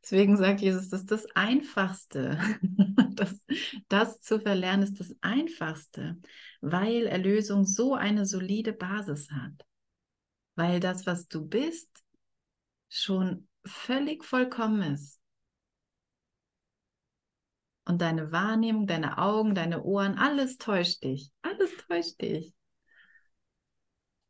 Deswegen 0.04 0.36
sagt 0.36 0.60
Jesus, 0.60 0.90
das 0.90 1.02
ist 1.02 1.12
das 1.12 1.26
Einfachste. 1.36 2.40
Das, 3.16 3.46
das 3.90 4.22
zu 4.22 4.40
verlernen 4.40 4.82
ist 4.82 5.00
das 5.00 5.16
Einfachste, 5.22 6.20
weil 6.62 7.06
Erlösung 7.06 7.64
so 7.64 7.94
eine 7.94 8.26
solide 8.26 8.74
Basis 8.74 9.30
hat. 9.30 9.54
Weil 10.56 10.80
das, 10.80 11.06
was 11.06 11.28
du 11.28 11.48
bist, 11.48 11.92
schon 12.90 13.48
völlig 13.64 14.26
vollkommen 14.26 14.94
ist. 14.94 15.22
Und 17.86 18.02
deine 18.02 18.32
Wahrnehmung, 18.32 18.88
deine 18.88 19.20
Augen, 19.20 19.54
deine 19.54 19.84
Ohren, 19.84 20.18
alles 20.18 20.58
täuscht 20.58 21.04
dich. 21.04 21.32
Alles 21.44 21.70
täuscht 21.88 22.20
dich 22.20 22.56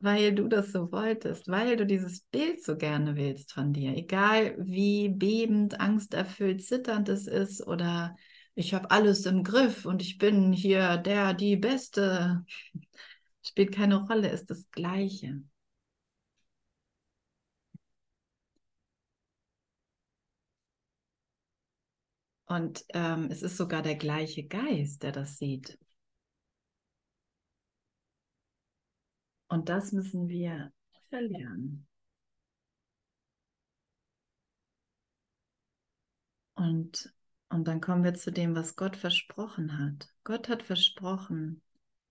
weil 0.04 0.36
du 0.36 0.48
das 0.48 0.72
so 0.72 0.92
wolltest, 0.92 1.48
weil 1.48 1.78
du 1.78 1.86
dieses 1.86 2.22
Bild 2.22 2.64
so 2.64 2.76
gerne 2.78 3.16
willst 3.16 3.54
von 3.54 3.74
dir, 3.74 3.96
egal 3.96 4.56
wie 4.60 5.10
bebend, 5.10 5.80
angsterfüllt, 5.80 6.64
zitternd 6.64 7.10
es 7.10 7.28
ist 7.28 7.66
oder 7.66 8.16
ich 8.56 8.74
habe 8.74 8.92
alles 8.92 9.26
im 9.26 9.44
Griff 9.44 9.86
und 9.86 10.02
ich 10.02 10.18
bin 10.18 10.54
hier 10.54 10.98
der, 10.98 11.34
die 11.34 11.56
Beste, 11.58 12.46
spielt 13.44 13.74
keine 13.74 14.06
Rolle, 14.08 14.30
ist 14.30 14.50
das 14.50 14.70
Gleiche. 14.72 15.42
Und 22.46 22.86
ähm, 22.94 23.28
es 23.32 23.42
ist 23.42 23.58
sogar 23.58 23.82
der 23.82 23.96
gleiche 23.96 24.44
Geist, 24.46 25.04
der 25.04 25.12
das 25.12 25.38
sieht. 25.38 25.78
Und 29.54 29.70
das 29.70 29.92
müssen 29.92 30.30
wir 30.30 30.74
verlernen. 31.10 31.86
Und, 36.56 37.14
und 37.50 37.68
dann 37.68 37.80
kommen 37.80 38.04
wir 38.04 38.16
zu 38.16 38.32
dem, 38.32 38.56
was 38.56 38.76
Gott 38.76 38.96
versprochen 38.96 39.78
hat. 39.78 40.12
Gott 40.24 40.50
hat 40.50 40.64
versprochen, 40.64 41.62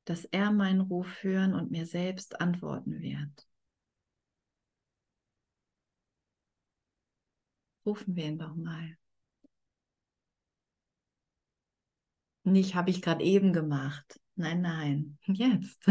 dass 0.05 0.25
er 0.25 0.53
meinen 0.53 0.83
Ruf 0.83 1.25
hören 1.25 1.55
und 1.55 1.73
mir 1.73 1.85
selbst 1.85 2.41
antworten 2.41 3.03
wird. 3.03 3.49
Rufen 7.85 8.15
wir 8.15 8.27
ihn 8.27 8.39
doch 8.39 8.55
mal. 8.55 8.97
Nicht 12.45 12.77
habe 12.77 12.91
ich 12.91 13.03
gerade 13.03 13.25
eben 13.25 13.53
gemacht. 13.53 14.21
Nein, 14.37 14.61
nein, 14.61 15.19
jetzt. 15.27 15.85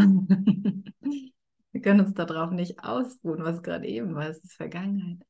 Wir 1.71 1.81
können 1.81 2.01
uns 2.01 2.13
darauf 2.13 2.51
nicht 2.51 2.83
ausruhen, 2.83 3.43
was 3.43 3.63
gerade 3.63 3.87
eben 3.87 4.13
war. 4.15 4.29
Es 4.29 4.43
ist 4.43 4.53
Vergangenheit. 4.53 5.25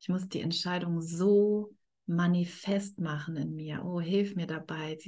Ich 0.00 0.08
muss 0.08 0.28
die 0.28 0.40
Entscheidung 0.40 1.00
so 1.00 1.74
manifest 2.06 2.98
machen 2.98 3.36
in 3.36 3.54
mir. 3.54 3.84
Oh, 3.84 4.00
hilf 4.00 4.34
mir 4.34 4.46
dabei, 4.48 4.98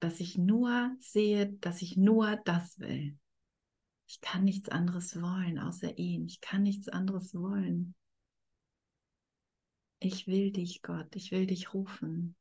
dass 0.00 0.20
ich 0.20 0.36
nur 0.36 0.94
sehe, 1.00 1.52
dass 1.54 1.80
ich 1.80 1.96
nur 1.96 2.36
das 2.44 2.78
will. 2.78 3.18
Ich 4.06 4.20
kann 4.20 4.44
nichts 4.44 4.68
anderes 4.68 5.20
wollen, 5.20 5.58
außer 5.58 5.96
ihn. 5.96 6.26
Ich 6.26 6.40
kann 6.42 6.62
nichts 6.62 6.88
anderes 6.90 7.34
wollen. 7.34 7.94
Ich 10.00 10.26
will 10.26 10.52
dich, 10.52 10.82
Gott. 10.82 11.16
Ich 11.16 11.30
will 11.32 11.46
dich 11.46 11.72
rufen. 11.72 12.36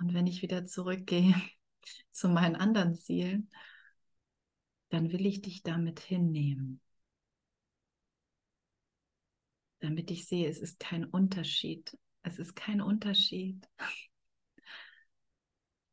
Und 0.00 0.12
wenn 0.12 0.26
ich 0.26 0.42
wieder 0.42 0.66
zurückgehe 0.66 1.34
zu 2.10 2.28
meinen 2.28 2.56
anderen 2.56 2.94
Zielen, 2.94 3.50
dann 4.88 5.12
will 5.12 5.26
ich 5.26 5.42
dich 5.42 5.62
damit 5.62 6.00
hinnehmen. 6.00 6.80
Damit 9.80 10.10
ich 10.10 10.26
sehe, 10.26 10.48
es 10.48 10.58
ist 10.58 10.78
kein 10.78 11.04
Unterschied. 11.04 11.96
Es 12.22 12.38
ist 12.38 12.56
kein 12.56 12.80
Unterschied. 12.80 13.68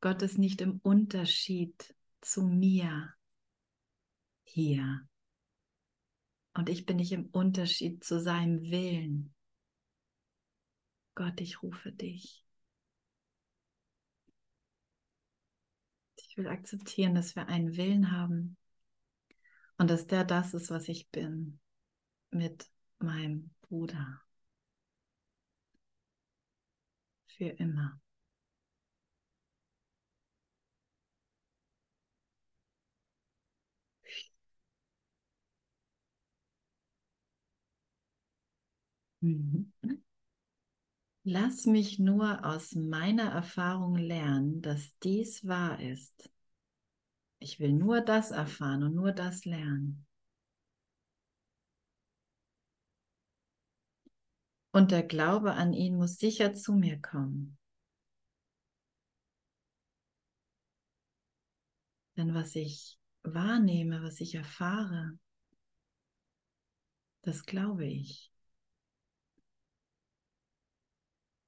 Gott 0.01 0.21
ist 0.21 0.37
nicht 0.37 0.61
im 0.61 0.79
Unterschied 0.83 1.95
zu 2.21 2.43
mir 2.43 3.13
hier. 4.43 5.07
Und 6.53 6.69
ich 6.69 6.85
bin 6.85 6.97
nicht 6.97 7.11
im 7.11 7.27
Unterschied 7.27 8.03
zu 8.03 8.19
seinem 8.19 8.61
Willen. 8.63 9.33
Gott, 11.15 11.39
ich 11.41 11.61
rufe 11.61 11.91
dich. 11.91 12.42
Ich 16.33 16.37
will 16.39 16.47
akzeptieren, 16.47 17.13
dass 17.13 17.35
wir 17.35 17.47
einen 17.47 17.77
Willen 17.77 18.11
haben 18.11 18.57
und 19.77 19.87
dass 19.89 20.07
der 20.07 20.23
das 20.23 20.53
ist, 20.55 20.71
was 20.71 20.87
ich 20.89 21.09
bin 21.11 21.59
mit 22.31 22.69
meinem 22.99 23.51
Bruder. 23.61 24.21
Für 27.27 27.49
immer. 27.59 27.99
Mhm. 39.21 39.71
Lass 41.25 41.65
mich 41.65 41.99
nur 41.99 42.43
aus 42.45 42.75
meiner 42.75 43.31
Erfahrung 43.31 43.95
lernen, 43.95 44.61
dass 44.61 44.97
dies 44.99 45.47
wahr 45.47 45.79
ist. 45.79 46.29
Ich 47.39 47.61
will 47.61 47.71
nur 47.71 48.01
das 48.01 48.31
erfahren 48.31 48.83
und 48.83 48.93
nur 48.93 49.13
das 49.13 49.45
lernen. 49.45 50.05
Und 54.71 54.91
der 54.91 55.03
Glaube 55.03 55.53
an 55.53 55.71
ihn 55.71 55.95
muss 55.95 56.17
sicher 56.17 56.55
zu 56.55 56.73
mir 56.73 56.99
kommen. 57.01 57.57
Denn 62.17 62.33
was 62.33 62.55
ich 62.55 62.99
wahrnehme, 63.23 64.03
was 64.03 64.19
ich 64.19 64.35
erfahre, 64.35 65.17
das 67.21 67.45
glaube 67.45 67.85
ich. 67.85 68.32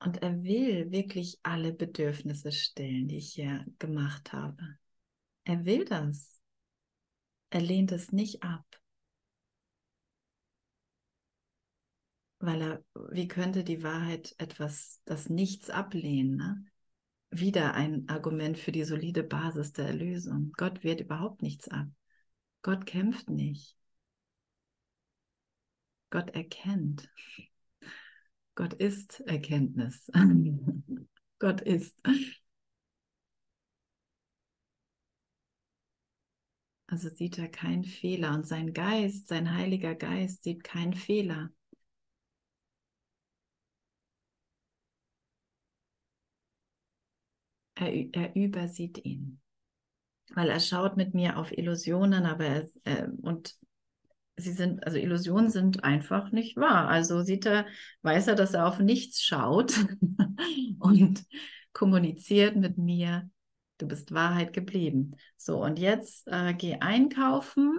Und 0.06 0.22
er 0.22 0.44
will 0.44 0.92
wirklich 0.92 1.40
alle 1.42 1.74
Bedürfnisse 1.74 2.52
stillen, 2.52 3.08
die 3.08 3.18
ich 3.18 3.34
hier 3.34 3.66
gemacht 3.80 4.34
habe. 4.34 4.78
Er 5.46 5.66
will 5.66 5.84
das. 5.84 6.40
Er 7.50 7.62
lehnt 7.62 7.92
es 7.92 8.12
nicht 8.12 8.44
ab. 8.44 8.64
Weil 12.38 12.62
er, 12.62 12.84
wie 13.10 13.28
könnte 13.28 13.64
die 13.64 13.82
Wahrheit 13.82 14.36
etwas, 14.38 15.02
das 15.06 15.28
Nichts 15.28 15.72
ablehnen? 15.72 16.36
Ne? 16.36 16.66
Wieder 17.32 17.74
ein 17.74 18.08
Argument 18.08 18.60
für 18.60 18.72
die 18.72 18.84
solide 18.84 19.24
Basis 19.24 19.74
der 19.74 19.88
Erlösung. 19.88 20.52
Gott 20.56 20.84
wehrt 20.84 21.02
überhaupt 21.02 21.42
nichts 21.42 21.68
ab. 21.68 21.88
Gott 22.62 22.86
kämpft 22.86 23.32
nicht. 23.32 23.76
Gott 26.12 26.30
erkennt. 26.36 27.10
Gott 28.56 28.74
ist 28.74 29.20
Erkenntnis. 29.22 30.10
Gott 31.40 31.62
ist. 31.62 31.96
Also 36.88 37.10
sieht 37.10 37.38
er 37.38 37.50
keinen 37.50 37.84
Fehler 37.84 38.34
und 38.34 38.48
sein 38.48 38.74
Geist, 38.74 39.28
sein 39.28 39.54
Heiliger 39.54 39.96
Geist 39.96 40.44
sieht 40.44 40.64
keinen 40.64 40.94
Fehler. 40.94 41.52
Er, 47.76 47.92
er 48.14 48.36
übersieht 48.36 49.04
ihn, 49.04 49.42
weil 50.34 50.50
er 50.50 50.60
schaut 50.62 50.96
mit 50.96 51.14
mir 51.14 51.38
auf 51.38 51.52
Illusionen, 51.52 52.26
aber 52.26 52.46
er, 52.46 52.70
äh, 52.86 53.08
und 53.22 53.58
sie 54.38 54.52
sind, 54.52 54.86
also 54.86 54.98
Illusionen 54.98 55.50
sind 55.50 55.84
einfach 55.84 56.32
nicht 56.32 56.58
wahr. 56.58 56.88
Also 56.88 57.22
sieht 57.22 57.46
er, 57.46 57.66
weiß 58.02 58.28
er, 58.28 58.36
dass 58.36 58.54
er 58.54 58.68
auf 58.68 58.80
nichts 58.80 59.22
schaut 59.22 59.74
und 60.80 61.24
kommuniziert 61.74 62.56
mit 62.56 62.78
mir. 62.78 63.30
Du 63.78 63.88
bist 63.88 64.14
Wahrheit 64.14 64.54
geblieben. 64.54 65.16
So, 65.38 65.62
und 65.62 65.80
jetzt 65.80 66.28
äh, 66.28 66.54
geh 66.54 66.78
einkaufen, 66.80 67.78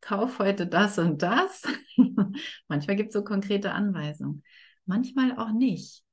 kauf 0.00 0.38
heute 0.38 0.66
das 0.66 0.98
und 0.98 1.22
das. 1.22 1.62
Manchmal 2.68 2.96
gibt 2.96 3.08
es 3.08 3.14
so 3.14 3.24
konkrete 3.24 3.72
Anweisungen, 3.72 4.42
manchmal 4.84 5.36
auch 5.38 5.52
nicht. 5.52 6.04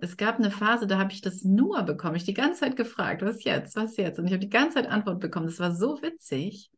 Es 0.00 0.16
gab 0.16 0.36
eine 0.36 0.52
Phase, 0.52 0.86
da 0.86 0.96
habe 0.98 1.12
ich 1.12 1.20
das 1.20 1.42
nur 1.42 1.82
bekommen. 1.82 2.14
Ich 2.14 2.24
die 2.24 2.34
ganze 2.34 2.60
Zeit 2.60 2.76
gefragt, 2.76 3.22
was 3.22 3.42
jetzt, 3.42 3.74
was 3.74 3.96
jetzt? 3.96 4.18
Und 4.18 4.26
ich 4.26 4.32
habe 4.32 4.40
die 4.40 4.48
ganze 4.48 4.76
Zeit 4.76 4.86
Antwort 4.86 5.20
bekommen. 5.20 5.46
Das 5.46 5.58
war 5.58 5.74
so 5.74 6.00
witzig. 6.02 6.70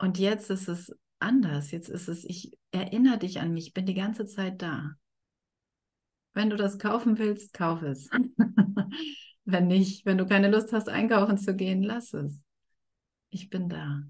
Und 0.00 0.18
jetzt 0.18 0.48
ist 0.48 0.66
es 0.66 0.96
anders. 1.18 1.70
Jetzt 1.72 1.90
ist 1.90 2.08
es, 2.08 2.24
ich 2.24 2.58
erinnere 2.72 3.18
dich 3.18 3.38
an 3.38 3.52
mich, 3.52 3.74
bin 3.74 3.84
die 3.84 3.94
ganze 3.94 4.24
Zeit 4.24 4.62
da. 4.62 4.96
Wenn 6.32 6.48
du 6.48 6.56
das 6.56 6.78
kaufen 6.78 7.18
willst, 7.18 7.52
kauf 7.52 7.82
es. 7.82 8.08
wenn 9.44 9.66
nicht, 9.66 10.06
wenn 10.06 10.16
du 10.16 10.26
keine 10.26 10.50
Lust 10.50 10.72
hast, 10.72 10.88
einkaufen 10.88 11.36
zu 11.36 11.54
gehen, 11.54 11.82
lass 11.82 12.14
es. 12.14 12.40
Ich 13.28 13.50
bin 13.50 13.68
da. 13.68 14.02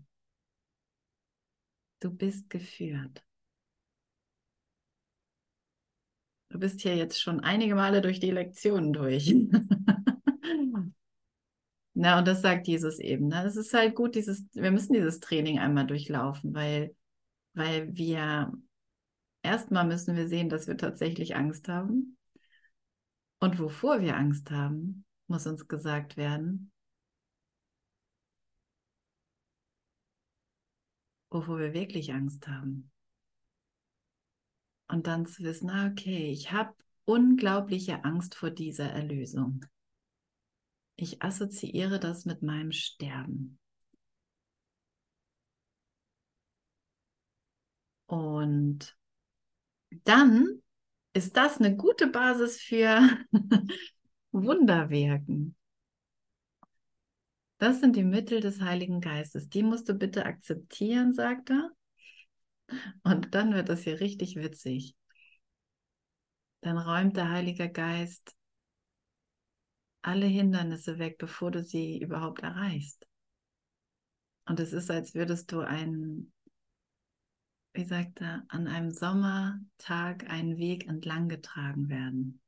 Du 1.98 2.10
bist 2.14 2.48
geführt. 2.50 3.24
Du 6.50 6.60
bist 6.60 6.82
hier 6.82 6.96
jetzt 6.96 7.20
schon 7.20 7.40
einige 7.40 7.74
Male 7.74 8.00
durch 8.00 8.20
die 8.20 8.30
Lektionen 8.30 8.92
durch. 8.92 9.34
Na, 12.00 12.18
und 12.18 12.26
das 12.26 12.40
sagt 12.40 12.66
Jesus 12.66 12.98
eben. 12.98 13.28
Ne? 13.28 13.44
Es 13.44 13.56
ist 13.56 13.74
halt 13.74 13.94
gut, 13.94 14.14
dieses, 14.14 14.46
wir 14.54 14.70
müssen 14.70 14.94
dieses 14.94 15.20
Training 15.20 15.58
einmal 15.58 15.86
durchlaufen, 15.86 16.54
weil, 16.54 16.96
weil 17.52 17.94
wir 17.94 18.50
erstmal 19.42 19.86
müssen 19.86 20.16
wir 20.16 20.26
sehen, 20.26 20.48
dass 20.48 20.66
wir 20.66 20.78
tatsächlich 20.78 21.36
Angst 21.36 21.68
haben. 21.68 22.16
Und 23.38 23.58
wovor 23.58 24.00
wir 24.00 24.16
Angst 24.16 24.50
haben, 24.50 25.04
muss 25.26 25.46
uns 25.46 25.68
gesagt 25.68 26.16
werden. 26.16 26.72
Wovor 31.28 31.58
wir 31.58 31.74
wirklich 31.74 32.14
Angst 32.14 32.48
haben. 32.48 32.90
Und 34.88 35.06
dann 35.06 35.26
zu 35.26 35.42
wissen, 35.42 35.68
ah, 35.68 35.88
okay, 35.88 36.30
ich 36.30 36.50
habe 36.50 36.72
unglaubliche 37.04 38.04
Angst 38.04 38.36
vor 38.36 38.48
dieser 38.48 38.88
Erlösung. 38.88 39.66
Ich 40.96 41.22
assoziiere 41.22 41.98
das 41.98 42.24
mit 42.24 42.42
meinem 42.42 42.72
Sterben. 42.72 43.58
Und 48.06 48.96
dann 50.04 50.62
ist 51.12 51.36
das 51.36 51.58
eine 51.58 51.76
gute 51.76 52.08
Basis 52.08 52.60
für 52.60 53.08
Wunderwirken. 54.32 55.56
Das 57.58 57.80
sind 57.80 57.94
die 57.94 58.04
Mittel 58.04 58.40
des 58.40 58.60
Heiligen 58.60 59.00
Geistes. 59.00 59.48
Die 59.48 59.62
musst 59.62 59.88
du 59.88 59.94
bitte 59.94 60.24
akzeptieren, 60.24 61.12
sagt 61.12 61.50
er. 61.50 61.70
Und 63.02 63.34
dann 63.34 63.52
wird 63.52 63.68
das 63.68 63.82
hier 63.82 64.00
richtig 64.00 64.36
witzig. 64.36 64.96
Dann 66.62 66.78
räumt 66.78 67.16
der 67.16 67.30
Heilige 67.30 67.70
Geist 67.70 68.34
alle 70.02 70.26
Hindernisse 70.26 70.98
weg, 70.98 71.18
bevor 71.18 71.50
du 71.50 71.62
sie 71.62 71.98
überhaupt 72.00 72.42
erreichst. 72.42 73.06
Und 74.46 74.60
es 74.60 74.72
ist, 74.72 74.90
als 74.90 75.14
würdest 75.14 75.52
du 75.52 75.60
einen, 75.60 76.32
wie 77.72 77.84
sagt 77.84 78.20
er, 78.20 78.44
an 78.48 78.66
einem 78.66 78.90
Sommertag 78.90 80.28
einen 80.28 80.56
Weg 80.58 80.88
entlang 80.88 81.28
getragen 81.28 81.88
werden. 81.88 82.40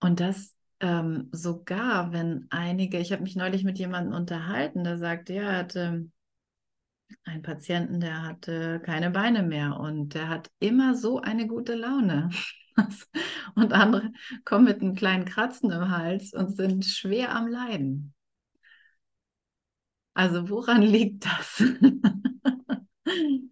Und 0.00 0.20
das 0.20 0.54
ähm, 0.80 1.28
sogar, 1.32 2.12
wenn 2.12 2.46
einige, 2.50 2.98
ich 2.98 3.12
habe 3.12 3.22
mich 3.22 3.36
neulich 3.36 3.64
mit 3.64 3.78
jemandem 3.78 4.14
unterhalten, 4.14 4.84
der 4.84 4.98
sagte, 4.98 5.34
ja, 5.34 5.42
er 5.42 5.58
hatte 5.58 6.10
einen 7.24 7.42
Patienten, 7.42 8.00
der 8.00 8.22
hatte 8.22 8.80
keine 8.80 9.10
Beine 9.10 9.42
mehr 9.42 9.78
und 9.78 10.14
der 10.14 10.28
hat 10.28 10.50
immer 10.58 10.94
so 10.94 11.20
eine 11.20 11.46
gute 11.46 11.74
Laune. 11.74 12.30
und 13.54 13.72
andere 13.72 14.12
kommen 14.44 14.64
mit 14.64 14.80
einem 14.80 14.94
kleinen 14.94 15.24
Kratzen 15.24 15.70
im 15.70 15.90
Hals 15.90 16.32
und 16.32 16.56
sind 16.56 16.84
schwer 16.84 17.34
am 17.34 17.46
Leiden. 17.46 18.14
Also 20.14 20.48
woran 20.48 20.82
liegt 20.82 21.26
das? 21.26 21.62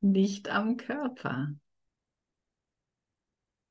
Nicht 0.00 0.48
am 0.48 0.76
Körper. 0.76 1.54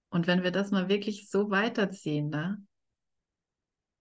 Und 0.09 0.27
wenn 0.27 0.43
wir 0.43 0.51
das 0.51 0.71
mal 0.71 0.89
wirklich 0.89 1.29
so 1.29 1.49
weiterziehen, 1.49 2.29
ne? 2.29 2.65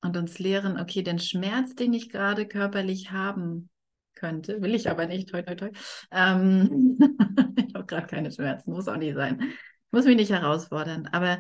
und 0.01 0.17
uns 0.17 0.39
lehren, 0.39 0.79
okay, 0.79 1.03
den 1.03 1.19
Schmerz, 1.19 1.75
den 1.75 1.93
ich 1.93 2.09
gerade 2.09 2.47
körperlich 2.47 3.11
haben 3.11 3.71
könnte, 4.17 4.61
will 4.63 4.75
ich 4.75 4.91
aber 4.91 5.07
nicht, 5.07 5.29
toi, 5.29 5.43
toi, 5.43 5.55
toi. 5.55 5.71
Ähm, 6.11 6.99
ich 7.57 7.75
habe 7.75 7.87
gerade 7.87 8.07
keine 8.07 8.33
Schmerzen, 8.33 8.73
muss 8.73 8.89
auch 8.89 8.97
nicht 8.97 9.15
sein. 9.15 9.41
Ich 9.41 9.93
muss 9.93 10.05
mich 10.05 10.17
nicht 10.17 10.33
herausfordern, 10.33 11.07
aber 11.13 11.39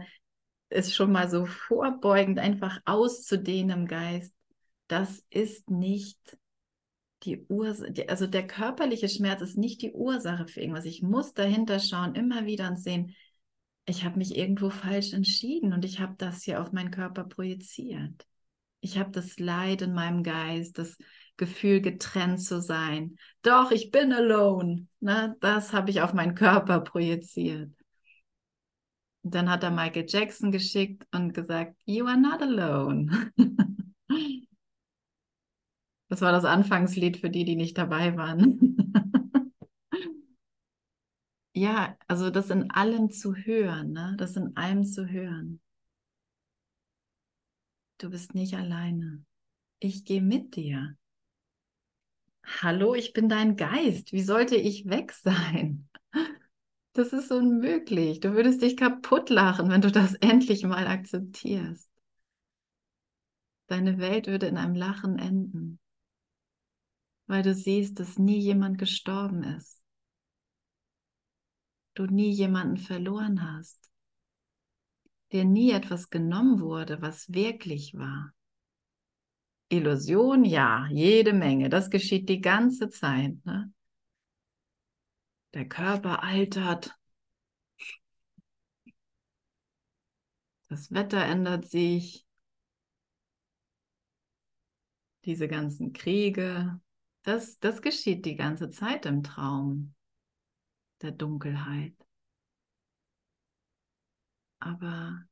es 0.69 0.95
schon 0.95 1.13
mal 1.13 1.29
so 1.29 1.47
vorbeugend 1.47 2.39
einfach 2.39 2.81
auszudehnen 2.85 3.81
im 3.81 3.87
Geist, 3.87 4.35
das 4.89 5.25
ist 5.31 5.71
nicht 5.71 6.19
die 7.23 7.45
Ursache, 7.49 8.09
also 8.09 8.27
der 8.27 8.47
körperliche 8.47 9.09
Schmerz 9.09 9.41
ist 9.41 9.57
nicht 9.57 9.83
die 9.83 9.93
Ursache 9.93 10.47
für 10.47 10.61
irgendwas. 10.61 10.85
Ich 10.85 11.03
muss 11.03 11.35
dahinter 11.35 11.81
schauen, 11.81 12.15
immer 12.15 12.47
wieder 12.47 12.69
und 12.69 12.79
sehen, 12.79 13.15
ich 13.87 14.05
habe 14.05 14.19
mich 14.19 14.37
irgendwo 14.37 14.71
falsch 14.71 15.13
entschieden 15.13 15.73
und 15.73 15.85
ich 15.85 16.01
habe 16.01 16.15
das 16.19 16.43
hier 16.43 16.61
auf 16.61 16.73
meinen 16.73 16.91
Körper 16.91 17.25
projiziert. 17.25 18.27
Ich 18.81 18.99
habe 18.99 19.11
das 19.11 19.39
Leid 19.39 19.83
in 19.83 19.95
meinem 19.95 20.23
Geist, 20.23 20.79
das 20.79 20.97
Gefühl, 21.37 21.81
getrennt 21.81 22.41
zu 22.43 22.61
sein. 22.61 23.19
Doch, 23.43 23.71
ich 23.71 23.91
bin 23.91 24.13
alone. 24.13 24.87
Ne? 25.01 25.37
Das 25.41 25.73
habe 25.73 25.91
ich 25.91 26.01
auf 26.01 26.15
meinen 26.15 26.35
Körper 26.35 26.81
projiziert. 26.81 27.71
Und 29.23 29.35
dann 29.35 29.51
hat 29.51 29.63
er 29.65 29.71
Michael 29.71 30.07
Jackson 30.09 30.53
geschickt 30.53 31.07
und 31.13 31.35
gesagt, 31.35 31.77
You 31.85 32.07
are 32.07 32.21
not 32.21 32.41
alone. 32.43 33.33
Das 36.09 36.21
war 36.21 36.31
das 36.33 36.45
Anfangslied 36.45 37.17
für 37.17 37.31
die, 37.31 37.45
die 37.45 37.57
nicht 37.57 37.77
dabei 37.77 38.17
waren. 38.17 38.77
ja, 41.53 41.97
also 42.07 42.31
das 42.31 42.51
in 42.51 42.71
allem 42.71 43.11
zu 43.11 43.35
hören, 43.35 43.93
ne? 43.93 44.15
das 44.17 44.37
in 44.37 44.57
allem 44.57 44.85
zu 44.85 45.09
hören. 45.09 45.61
Du 47.99 48.11
bist 48.11 48.35
nicht 48.35 48.55
alleine. 48.55 49.25
Ich 49.81 50.05
gehe 50.05 50.23
mit 50.23 50.55
dir. 50.55 50.97
Hallo, 52.47 52.95
ich 52.95 53.13
bin 53.13 53.29
dein 53.29 53.57
Geist. 53.57 54.13
Wie 54.13 54.23
sollte 54.23 54.57
ich 54.57 54.89
weg 54.89 55.13
sein? 55.13 55.89
Das 56.93 57.13
ist 57.13 57.31
unmöglich. 57.31 58.21
Du 58.21 58.33
würdest 58.33 58.63
dich 58.63 58.77
kaputt 58.77 59.29
lachen, 59.29 59.69
wenn 59.69 59.83
du 59.83 59.91
das 59.91 60.15
endlich 60.21 60.65
mal 60.65 60.87
akzeptierst. 60.87 61.91
Deine 63.67 63.99
Welt 63.99 64.29
würde 64.29 64.47
in 64.47 64.57
einem 64.57 64.75
Lachen 64.75 65.19
enden 65.19 65.79
weil 67.27 67.43
du 67.43 67.55
siehst, 67.55 67.99
dass 68.01 68.19
nie 68.19 68.39
jemand 68.39 68.79
gestorben 68.79 69.43
ist. 69.43 69.83
Du 71.95 72.07
nie 72.07 72.31
jemanden 72.31 72.77
verloren 72.77 73.51
hast. 73.51 73.91
Dir 75.33 75.45
nie 75.45 75.73
etwas 75.73 76.11
genommen 76.11 76.61
wurde, 76.61 77.03
was 77.03 77.33
wirklich 77.33 77.95
war. 77.95 78.33
Illusion, 79.69 80.45
ja, 80.45 80.87
jede 80.91 81.33
Menge. 81.33 81.69
Das 81.69 81.91
geschieht 81.91 82.29
die 82.29 82.41
ganze 82.41 82.89
Zeit. 82.89 83.45
Ne? 83.45 83.73
Der 85.55 85.69
Körper 85.69 86.23
altert. 86.23 86.95
Das 90.69 90.93
Wetter 90.93 91.25
ändert 91.25 91.69
sich. 91.69 92.27
Diese 95.25 95.49
ganzen 95.49 95.93
Kriege, 95.93 96.81
das, 97.23 97.59
das 97.59 97.83
geschieht 97.83 98.25
die 98.25 98.37
ganze 98.37 98.71
Zeit 98.71 99.07
im 99.07 99.25
Traum 99.25 99.95
der 101.03 101.11
Dunkelheit. 101.11 101.95
Aber 104.61 105.27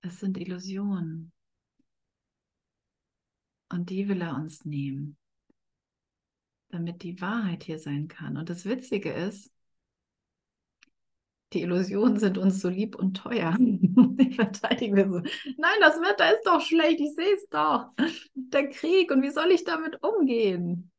es 0.00 0.18
sind 0.18 0.36
Illusionen. 0.38 1.32
Und 3.68 3.90
die 3.90 4.08
will 4.08 4.22
er 4.22 4.36
uns 4.36 4.64
nehmen, 4.64 5.16
damit 6.68 7.02
die 7.02 7.20
Wahrheit 7.20 7.64
hier 7.64 7.78
sein 7.78 8.08
kann. 8.08 8.36
Und 8.36 8.48
das 8.48 8.64
Witzige 8.64 9.12
ist, 9.12 9.50
die 11.52 11.62
Illusionen 11.62 12.18
sind 12.18 12.38
uns 12.38 12.60
so 12.60 12.68
lieb 12.68 12.96
und 12.96 13.16
teuer. 13.16 13.56
Die 13.58 14.32
verteidigen 14.34 14.96
wir 14.96 15.08
so. 15.08 15.18
Nein, 15.56 15.78
das 15.80 15.96
Wetter 16.00 16.34
ist 16.34 16.44
doch 16.44 16.60
schlecht, 16.60 17.00
ich 17.00 17.14
sehe 17.14 17.34
es 17.34 17.48
doch. 17.48 17.90
Der 18.34 18.68
Krieg 18.68 19.10
und 19.10 19.22
wie 19.22 19.30
soll 19.30 19.52
ich 19.52 19.64
damit 19.64 20.02
umgehen? 20.02 20.90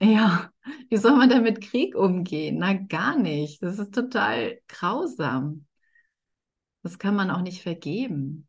Ja, 0.00 0.50
wie 0.88 0.96
soll 0.96 1.16
man 1.16 1.28
denn 1.28 1.42
mit 1.42 1.60
Krieg 1.60 1.96
umgehen? 1.96 2.58
Na, 2.58 2.72
gar 2.74 3.18
nicht. 3.18 3.62
Das 3.62 3.78
ist 3.78 3.92
total 3.92 4.60
grausam. 4.68 5.66
Das 6.82 6.98
kann 6.98 7.16
man 7.16 7.30
auch 7.30 7.42
nicht 7.42 7.62
vergeben. 7.62 8.47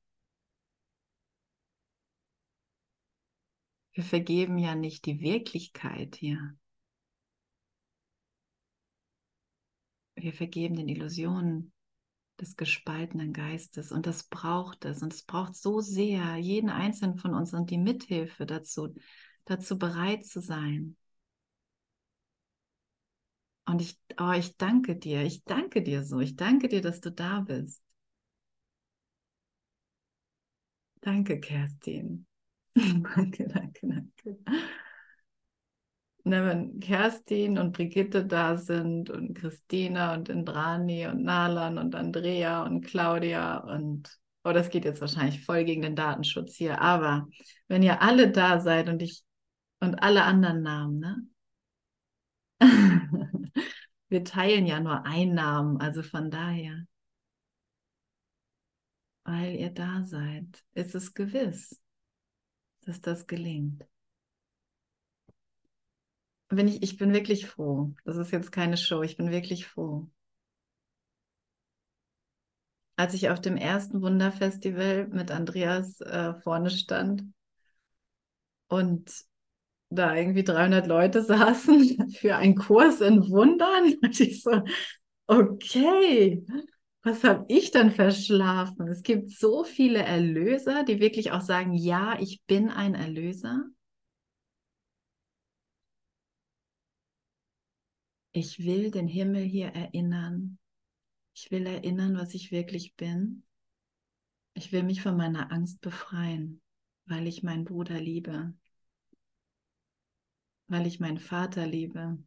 Wir 3.93 4.03
vergeben 4.03 4.57
ja 4.57 4.75
nicht 4.75 5.05
die 5.05 5.19
Wirklichkeit 5.19 6.15
hier. 6.15 6.55
Wir 10.15 10.33
vergeben 10.33 10.75
den 10.75 10.89
Illusionen 10.89 11.71
des 12.39 12.55
gespaltenen 12.55 13.33
Geistes 13.33 13.91
und 13.91 14.05
das 14.05 14.23
braucht 14.23 14.85
es 14.85 15.01
und 15.01 15.13
es 15.13 15.23
braucht 15.23 15.55
so 15.55 15.81
sehr 15.81 16.37
jeden 16.37 16.69
einzelnen 16.69 17.17
von 17.17 17.33
uns 17.33 17.53
und 17.53 17.69
die 17.69 17.77
Mithilfe 17.77 18.45
dazu, 18.45 18.95
dazu 19.45 19.77
bereit 19.77 20.25
zu 20.25 20.41
sein. 20.41 20.95
Und 23.65 23.81
ich, 23.81 23.99
oh, 24.19 24.31
ich 24.31 24.57
danke 24.57 24.95
dir, 24.95 25.23
ich 25.23 25.43
danke 25.43 25.83
dir 25.83 26.03
so, 26.03 26.19
ich 26.19 26.35
danke 26.35 26.69
dir, 26.69 26.81
dass 26.81 27.01
du 27.01 27.11
da 27.11 27.41
bist. 27.41 27.83
Danke, 31.01 31.39
Kerstin. 31.39 32.28
Danke, 32.75 33.47
danke, 33.47 33.87
danke 33.87 34.37
ne, 36.29 36.45
wenn 36.45 36.79
Kerstin 36.79 37.57
und 37.57 37.73
Brigitte 37.73 38.25
da 38.25 38.55
sind 38.57 39.09
und 39.09 39.35
Christina 39.35 40.13
und 40.13 40.29
Indrani 40.29 41.07
und 41.07 41.23
Nalan 41.23 41.77
und 41.77 41.95
Andrea 41.95 42.63
und 42.63 42.81
Claudia 42.81 43.57
und 43.57 44.17
oh, 44.43 44.53
das 44.53 44.69
geht 44.69 44.85
jetzt 44.85 45.01
wahrscheinlich 45.01 45.43
voll 45.43 45.65
gegen 45.65 45.81
den 45.81 45.95
Datenschutz 45.95 46.55
hier, 46.55 46.81
aber 46.81 47.27
wenn 47.67 47.83
ihr 47.83 48.01
alle 48.01 48.31
da 48.31 48.59
seid 48.59 48.89
und 48.89 49.01
ich 49.01 49.23
und 49.81 50.01
alle 50.03 50.23
anderen 50.23 50.61
Namen, 50.61 50.99
ne? 50.99 51.27
Wir 54.09 54.23
teilen 54.23 54.65
ja 54.65 54.79
nur 54.79 55.05
einen 55.05 55.35
Namen, 55.35 55.79
also 55.79 56.01
von 56.01 56.31
daher. 56.31 56.85
Weil 59.23 59.55
ihr 59.55 59.69
da 59.69 60.03
seid, 60.03 60.63
ist 60.73 60.95
es 60.95 61.13
gewiss, 61.13 61.79
dass 62.89 63.01
das 63.01 63.27
gelingt 63.27 63.85
bin 66.49 66.67
ich, 66.67 66.83
ich 66.83 66.97
bin 66.97 67.13
wirklich 67.13 67.45
froh. 67.47 67.93
Das 68.05 68.17
ist 68.17 68.31
jetzt 68.31 68.51
keine 68.51 68.77
Show, 68.77 69.01
ich 69.03 69.17
bin 69.17 69.31
wirklich 69.31 69.67
froh. 69.67 70.09
Als 72.97 73.13
ich 73.13 73.29
auf 73.29 73.39
dem 73.39 73.55
ersten 73.55 74.01
Wunderfestival 74.01 75.07
mit 75.07 75.31
Andreas 75.31 76.01
äh, 76.01 76.33
vorne 76.41 76.69
stand 76.69 77.23
und 78.67 79.11
da 79.89 80.15
irgendwie 80.15 80.43
300 80.43 80.87
Leute 80.87 81.23
saßen 81.25 82.11
für 82.11 82.35
einen 82.35 82.55
Kurs 82.55 83.01
in 83.01 83.29
Wundern, 83.29 83.99
dachte 84.01 84.23
ich 84.23 84.43
so, 84.43 84.63
okay, 85.27 86.45
was 87.03 87.23
habe 87.23 87.45
ich 87.47 87.71
dann 87.71 87.91
verschlafen? 87.91 88.87
Es 88.87 89.03
gibt 89.03 89.31
so 89.31 89.63
viele 89.63 89.99
Erlöser, 89.99 90.83
die 90.83 90.99
wirklich 90.99 91.31
auch 91.31 91.41
sagen, 91.41 91.73
ja, 91.73 92.19
ich 92.19 92.43
bin 92.45 92.69
ein 92.69 92.93
Erlöser. 92.93 93.65
Ich 98.31 98.59
will 98.59 98.91
den 98.91 99.07
Himmel 99.07 99.43
hier 99.43 99.69
erinnern. 99.69 100.59
Ich 101.33 101.51
will 101.51 101.65
erinnern, 101.65 102.17
was 102.17 102.33
ich 102.33 102.51
wirklich 102.51 102.95
bin. 102.95 103.43
Ich 104.53 104.71
will 104.71 104.83
mich 104.83 105.01
von 105.01 105.15
meiner 105.15 105.51
Angst 105.51 105.79
befreien, 105.81 106.61
weil 107.05 107.27
ich 107.27 107.43
meinen 107.43 107.63
Bruder 107.63 107.99
liebe, 107.99 108.53
weil 110.67 110.85
ich 110.85 110.99
meinen 110.99 111.19
Vater 111.19 111.65
liebe, 111.65 112.21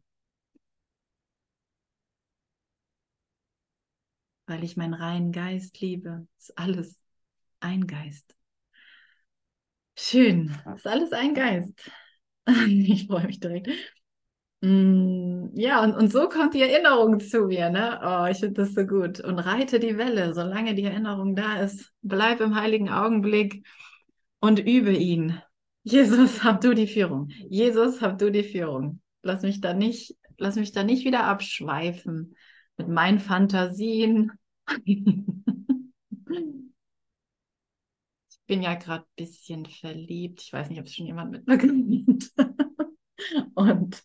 weil 4.45 4.63
ich 4.63 4.77
meinen 4.77 4.93
reinen 4.93 5.31
Geist 5.31 5.79
liebe. 5.81 6.27
Ist 6.37 6.57
alles 6.57 7.01
ein 7.59 7.87
Geist. 7.87 8.35
Schön, 9.97 10.55
ist 10.75 10.87
alles 10.87 11.11
ein 11.11 11.33
Geist. 11.33 11.89
Ich 12.67 13.07
freue 13.07 13.25
mich 13.27 13.39
direkt. 13.39 13.69
Mm, 14.61 15.49
ja, 15.53 15.81
und, 15.83 15.93
und 15.95 16.11
so 16.11 16.27
kommt 16.27 16.53
die 16.53 16.61
Erinnerung 16.61 17.19
zu 17.19 17.45
mir, 17.47 17.69
ne? 17.69 17.99
Oh, 18.03 18.29
ich 18.29 18.39
finde 18.39 18.61
das 18.61 18.73
so 18.73 18.85
gut. 18.85 19.19
Und 19.21 19.39
reite 19.39 19.79
die 19.79 19.97
Welle, 19.97 20.33
solange 20.33 20.75
die 20.75 20.83
Erinnerung 20.83 21.35
da 21.35 21.61
ist. 21.61 21.93
Bleib 22.01 22.41
im 22.41 22.55
heiligen 22.55 22.89
Augenblick 22.89 23.65
und 24.39 24.59
übe 24.59 24.93
ihn. 24.93 25.41
Jesus, 25.83 26.43
hab 26.43 26.61
du 26.61 26.73
die 26.73 26.87
Führung. 26.87 27.29
Jesus, 27.49 28.01
hab 28.01 28.17
du 28.17 28.31
die 28.31 28.43
Führung. 28.43 29.01
Lass 29.21 29.41
mich 29.41 29.61
da 29.61 29.73
nicht, 29.73 30.17
lass 30.37 30.55
mich 30.55 30.71
da 30.73 30.83
nicht 30.83 31.05
wieder 31.05 31.25
abschweifen 31.25 32.35
mit 32.77 32.87
meinen 32.87 33.19
Fantasien. 33.19 34.31
ich 34.85 35.03
bin 38.47 38.61
ja 38.61 38.75
gerade 38.75 39.03
ein 39.03 39.15
bisschen 39.15 39.65
verliebt. 39.65 40.41
Ich 40.41 40.53
weiß 40.53 40.69
nicht, 40.69 40.79
ob 40.79 40.85
es 40.85 40.95
schon 40.95 41.05
jemand 41.05 41.31
mitbekommt. 41.31 42.31
Und 43.55 44.03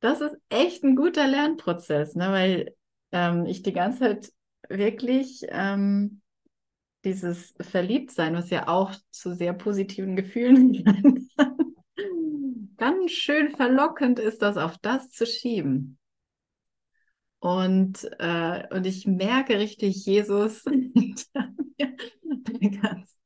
das 0.00 0.20
ist 0.20 0.36
echt 0.48 0.82
ein 0.82 0.96
guter 0.96 1.28
Lernprozess, 1.28 2.16
ne? 2.16 2.30
weil 2.30 2.74
ähm, 3.12 3.46
ich 3.46 3.62
die 3.62 3.72
ganze 3.72 4.00
Zeit 4.00 4.32
wirklich 4.68 5.42
ähm, 5.48 6.22
dieses 7.04 7.54
Verliebtsein, 7.60 8.34
was 8.34 8.50
ja 8.50 8.68
auch 8.68 8.92
zu 9.10 9.34
sehr 9.34 9.52
positiven 9.52 10.16
Gefühlen 10.16 11.28
ganz 12.76 13.12
schön 13.12 13.50
verlockend 13.50 14.18
ist, 14.18 14.42
das 14.42 14.56
auf 14.56 14.78
das 14.78 15.10
zu 15.10 15.26
schieben. 15.26 15.98
Und, 17.42 18.08
äh, 18.20 18.68
und 18.72 18.86
ich 18.86 19.06
merke 19.06 19.58
richtig, 19.58 20.06
Jesus 20.06 20.62
ganz, 22.80 23.18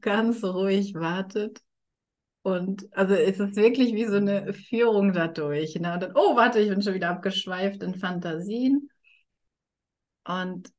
ganz 0.00 0.42
ruhig 0.42 0.94
wartet 0.94 1.62
und 2.42 2.88
also 2.96 3.14
es 3.14 3.38
ist 3.38 3.56
wirklich 3.56 3.94
wie 3.94 4.06
so 4.06 4.16
eine 4.16 4.54
Führung 4.54 5.12
dadurch. 5.12 5.78
Ne? 5.78 5.94
Und 5.94 6.02
dann, 6.02 6.12
oh, 6.14 6.36
warte, 6.36 6.60
ich 6.60 6.70
bin 6.70 6.82
schon 6.82 6.94
wieder 6.94 7.10
abgeschweift 7.10 7.82
in 7.82 7.94
Fantasien. 7.94 8.90
Und 10.26 10.72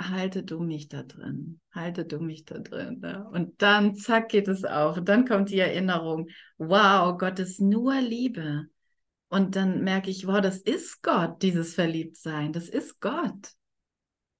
halte 0.00 0.42
du 0.42 0.60
mich 0.60 0.88
da 0.88 1.04
drin. 1.04 1.60
halte 1.72 2.04
du 2.04 2.18
mich 2.18 2.44
da 2.44 2.58
drin. 2.58 2.98
Ne? 3.00 3.28
Und 3.32 3.62
dann, 3.62 3.94
zack, 3.94 4.30
geht 4.30 4.48
es 4.48 4.64
auf. 4.64 4.96
Und 4.96 5.08
dann 5.08 5.26
kommt 5.26 5.50
die 5.50 5.60
Erinnerung, 5.60 6.28
wow, 6.58 7.16
Gott 7.16 7.38
ist 7.38 7.60
nur 7.60 8.00
Liebe. 8.00 8.66
Und 9.34 9.56
dann 9.56 9.82
merke 9.82 10.10
ich, 10.10 10.28
wow, 10.28 10.40
das 10.40 10.58
ist 10.58 11.02
Gott, 11.02 11.42
dieses 11.42 11.74
Verliebtsein. 11.74 12.52
Das 12.52 12.68
ist 12.68 13.00
Gott. 13.00 13.50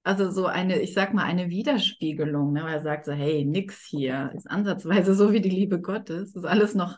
Also 0.03 0.31
so 0.31 0.45
eine, 0.45 0.79
ich 0.79 0.93
sag 0.93 1.13
mal, 1.13 1.25
eine 1.25 1.49
Widerspiegelung. 1.49 2.53
Ne? 2.53 2.61
Er 2.61 2.81
sagt 2.81 3.03
so, 3.03 3.11
hey, 3.11 3.43
nix 3.43 3.83
hier. 3.83 4.31
Ist 4.33 4.49
ansatzweise 4.49 5.13
so 5.13 5.33
wie 5.33 5.41
die 5.41 5.49
Liebe 5.49 5.81
Gottes. 5.81 6.33
Ist 6.33 6.45
alles 6.45 6.75
noch 6.75 6.97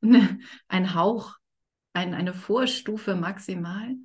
ne, 0.00 0.38
ein 0.68 0.94
Hauch, 0.94 1.36
ein, 1.92 2.14
eine 2.14 2.32
Vorstufe 2.32 3.16
maximal. 3.16 3.96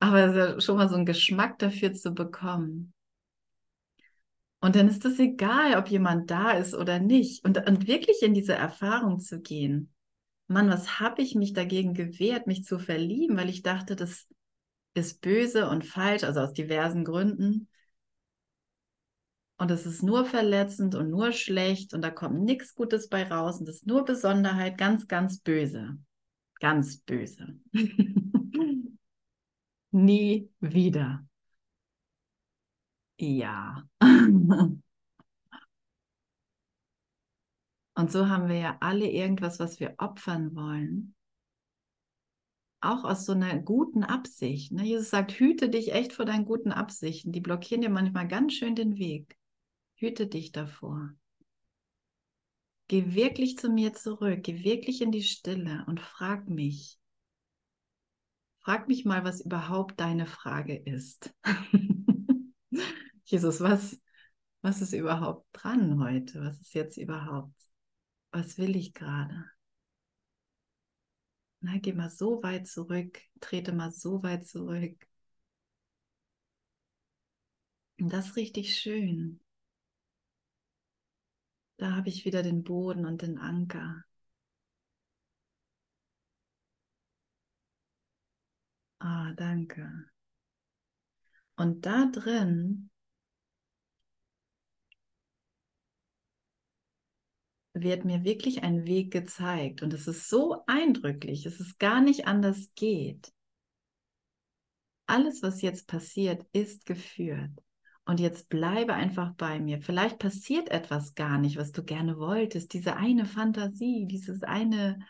Aber 0.00 0.34
ja 0.34 0.60
schon 0.60 0.76
mal 0.76 0.88
so 0.88 0.96
ein 0.96 1.06
Geschmack 1.06 1.60
dafür 1.60 1.94
zu 1.94 2.10
bekommen. 2.10 2.92
Und 4.58 4.74
dann 4.74 4.88
ist 4.88 5.04
es 5.04 5.20
egal, 5.20 5.78
ob 5.78 5.86
jemand 5.86 6.28
da 6.28 6.50
ist 6.50 6.74
oder 6.74 6.98
nicht. 6.98 7.44
Und, 7.44 7.56
und 7.68 7.86
wirklich 7.86 8.20
in 8.22 8.34
diese 8.34 8.54
Erfahrung 8.54 9.20
zu 9.20 9.40
gehen. 9.40 9.93
Mann, 10.46 10.68
was 10.68 11.00
habe 11.00 11.22
ich 11.22 11.34
mich 11.34 11.52
dagegen 11.52 11.94
gewehrt, 11.94 12.46
mich 12.46 12.64
zu 12.64 12.78
verlieben, 12.78 13.36
weil 13.36 13.48
ich 13.48 13.62
dachte, 13.62 13.96
das 13.96 14.26
ist 14.94 15.20
böse 15.20 15.68
und 15.68 15.84
falsch, 15.86 16.24
also 16.24 16.40
aus 16.40 16.52
diversen 16.52 17.04
Gründen. 17.04 17.68
Und 19.56 19.70
es 19.70 19.86
ist 19.86 20.02
nur 20.02 20.24
verletzend 20.24 20.94
und 20.94 21.10
nur 21.10 21.32
schlecht 21.32 21.94
und 21.94 22.02
da 22.02 22.10
kommt 22.10 22.42
nichts 22.42 22.74
Gutes 22.74 23.08
bei 23.08 23.22
raus 23.28 23.58
und 23.60 23.66
das 23.68 23.76
ist 23.76 23.86
nur 23.86 24.04
Besonderheit, 24.04 24.78
ganz, 24.78 25.06
ganz 25.06 25.38
böse. 25.38 25.96
Ganz 26.60 26.98
böse. 26.98 27.58
Nie 29.92 30.50
wieder. 30.60 31.24
Ja. 33.18 33.88
Und 37.94 38.10
so 38.10 38.28
haben 38.28 38.48
wir 38.48 38.58
ja 38.58 38.76
alle 38.80 39.08
irgendwas, 39.08 39.60
was 39.60 39.78
wir 39.78 39.94
opfern 39.98 40.54
wollen. 40.56 41.14
Auch 42.80 43.04
aus 43.04 43.24
so 43.24 43.32
einer 43.32 43.58
guten 43.58 44.04
Absicht. 44.04 44.72
Ne? 44.72 44.84
Jesus 44.84 45.10
sagt, 45.10 45.32
hüte 45.32 45.68
dich 45.68 45.92
echt 45.92 46.12
vor 46.12 46.24
deinen 46.24 46.44
guten 46.44 46.72
Absichten. 46.72 47.32
Die 47.32 47.40
blockieren 47.40 47.80
dir 47.80 47.90
manchmal 47.90 48.28
ganz 48.28 48.54
schön 48.54 48.74
den 48.74 48.98
Weg. 48.98 49.38
Hüte 49.94 50.26
dich 50.26 50.52
davor. 50.52 51.14
Geh 52.88 53.14
wirklich 53.14 53.56
zu 53.56 53.70
mir 53.70 53.94
zurück. 53.94 54.40
Geh 54.42 54.64
wirklich 54.64 55.00
in 55.00 55.12
die 55.12 55.22
Stille 55.22 55.84
und 55.86 56.00
frag 56.00 56.48
mich. 56.48 56.98
Frag 58.58 58.88
mich 58.88 59.04
mal, 59.04 59.24
was 59.24 59.40
überhaupt 59.40 60.00
deine 60.00 60.26
Frage 60.26 60.76
ist. 60.76 61.32
Jesus, 63.24 63.60
was, 63.60 64.00
was 64.62 64.82
ist 64.82 64.92
überhaupt 64.92 65.46
dran 65.52 66.02
heute? 66.02 66.42
Was 66.42 66.60
ist 66.60 66.74
jetzt 66.74 66.96
überhaupt? 66.96 67.63
Was 68.34 68.58
will 68.58 68.76
ich 68.76 68.92
gerade? 68.92 69.50
Na, 71.62 71.78
geh 71.78 71.92
mal 71.92 72.10
so 72.10 72.42
weit 72.44 72.68
zurück, 72.68 73.20
trete 73.40 73.72
mal 73.72 73.90
so 73.92 74.22
weit 74.22 74.46
zurück. 74.46 75.08
Und 77.98 78.12
das 78.12 78.28
ist 78.28 78.36
richtig 78.36 78.76
schön. 78.76 79.40
Da 81.76 81.92
habe 81.94 82.08
ich 82.08 82.24
wieder 82.24 82.42
den 82.42 82.64
Boden 82.64 83.06
und 83.06 83.22
den 83.22 83.38
Anker. 83.38 84.02
Ah, 88.98 89.32
danke. 89.36 89.86
Und 91.56 91.84
da 91.84 92.06
drin 92.12 92.90
wird 97.74 98.04
mir 98.04 98.24
wirklich 98.24 98.62
ein 98.62 98.86
Weg 98.86 99.12
gezeigt. 99.12 99.82
Und 99.82 99.92
es 99.92 100.06
ist 100.06 100.28
so 100.28 100.62
eindrücklich, 100.66 101.42
dass 101.42 101.60
es 101.60 101.76
gar 101.78 102.00
nicht 102.00 102.26
anders 102.26 102.72
geht. 102.74 103.32
Alles, 105.06 105.42
was 105.42 105.60
jetzt 105.60 105.86
passiert, 105.88 106.46
ist 106.52 106.86
geführt. 106.86 107.50
Und 108.06 108.20
jetzt 108.20 108.48
bleibe 108.48 108.94
einfach 108.94 109.34
bei 109.34 109.58
mir. 109.58 109.80
Vielleicht 109.80 110.18
passiert 110.18 110.70
etwas 110.70 111.14
gar 111.14 111.38
nicht, 111.38 111.56
was 111.56 111.72
du 111.72 111.82
gerne 111.82 112.18
wolltest. 112.18 112.72
Diese 112.72 112.96
eine 112.96 113.26
Fantasie, 113.26 114.06
dieses 114.06 114.42
eine 114.42 115.00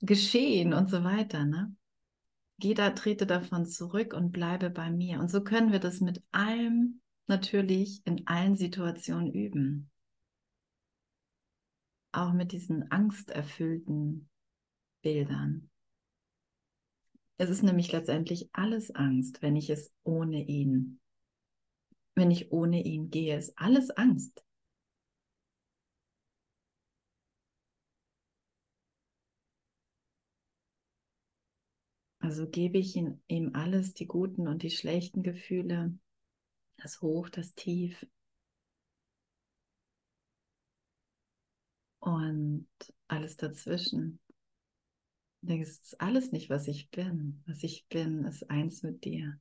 Geschehen 0.00 0.72
und 0.72 0.90
so 0.90 1.04
weiter. 1.04 1.44
Ne? 1.44 1.74
Geh 2.58 2.74
da, 2.74 2.90
trete 2.90 3.26
davon 3.26 3.66
zurück 3.66 4.14
und 4.14 4.32
bleibe 4.32 4.70
bei 4.70 4.90
mir. 4.90 5.20
Und 5.20 5.30
so 5.30 5.42
können 5.42 5.70
wir 5.70 5.80
das 5.80 6.00
mit 6.00 6.22
allem 6.32 7.00
natürlich 7.26 8.02
in 8.06 8.26
allen 8.26 8.56
Situationen 8.56 9.32
üben 9.32 9.90
auch 12.16 12.32
mit 12.32 12.52
diesen 12.52 12.90
angsterfüllten 12.90 14.28
Bildern. 15.02 15.70
Es 17.36 17.50
ist 17.50 17.62
nämlich 17.62 17.90
letztendlich 17.92 18.48
alles 18.52 18.94
Angst, 18.94 19.42
wenn 19.42 19.56
ich 19.56 19.68
es 19.70 19.92
ohne 20.04 20.46
ihn, 20.46 21.00
wenn 22.14 22.30
ich 22.30 22.52
ohne 22.52 22.82
ihn 22.82 23.10
gehe, 23.10 23.36
ist 23.36 23.58
alles 23.58 23.90
Angst. 23.90 24.44
Also 32.20 32.48
gebe 32.48 32.78
ich 32.78 32.96
ihm, 32.96 33.50
alles, 33.54 33.92
die 33.92 34.06
guten 34.06 34.48
und 34.48 34.62
die 34.62 34.70
schlechten 34.70 35.22
Gefühle, 35.22 35.98
das 36.78 37.02
Hoch, 37.02 37.28
das 37.28 37.54
Tief, 37.54 38.06
und 42.04 42.68
alles 43.08 43.38
dazwischen. 43.38 44.20
Ich 45.40 45.48
denke, 45.48 45.62
es 45.62 45.78
ist 45.78 46.00
alles 46.00 46.32
nicht, 46.32 46.50
was 46.50 46.68
ich 46.68 46.90
bin. 46.90 47.42
Was 47.46 47.62
ich 47.62 47.86
bin, 47.88 48.24
ist 48.24 48.50
eins 48.50 48.82
mit 48.82 49.04
dir. 49.04 49.40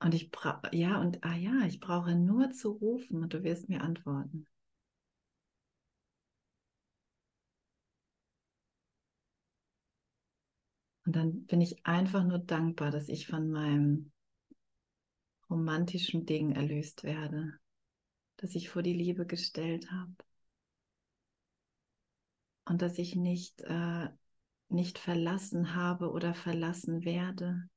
Und 0.00 0.14
ich 0.14 0.30
brauche, 0.30 0.74
ja, 0.74 0.98
und 1.00 1.24
ah 1.24 1.34
ja, 1.34 1.66
ich 1.66 1.80
brauche 1.80 2.14
nur 2.14 2.50
zu 2.52 2.70
rufen 2.70 3.22
und 3.22 3.34
du 3.34 3.42
wirst 3.42 3.68
mir 3.68 3.82
antworten. 3.82 4.46
Und 11.04 11.16
dann 11.16 11.44
bin 11.46 11.60
ich 11.60 11.84
einfach 11.84 12.24
nur 12.24 12.38
dankbar, 12.38 12.90
dass 12.90 13.08
ich 13.08 13.26
von 13.26 13.50
meinem 13.50 14.12
romantischen 15.50 16.24
Ding 16.24 16.52
erlöst 16.52 17.02
werde, 17.02 17.58
dass 18.38 18.54
ich 18.54 18.70
vor 18.70 18.82
die 18.82 18.94
Liebe 18.94 19.26
gestellt 19.26 19.90
habe 19.90 20.14
und 22.68 22.82
dass 22.82 22.98
ich 22.98 23.16
nicht, 23.16 23.62
äh, 23.62 24.08
nicht 24.68 24.98
verlassen 24.98 25.74
habe 25.74 26.10
oder 26.10 26.34
verlassen 26.34 27.04
werde 27.04 27.68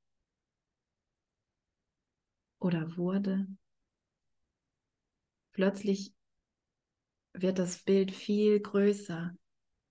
oder 2.60 2.98
wurde. 2.98 3.48
Plötzlich 5.54 6.14
wird 7.34 7.60
das 7.60 7.84
Bild 7.84 8.12
viel 8.12 8.60
größer 8.60 9.34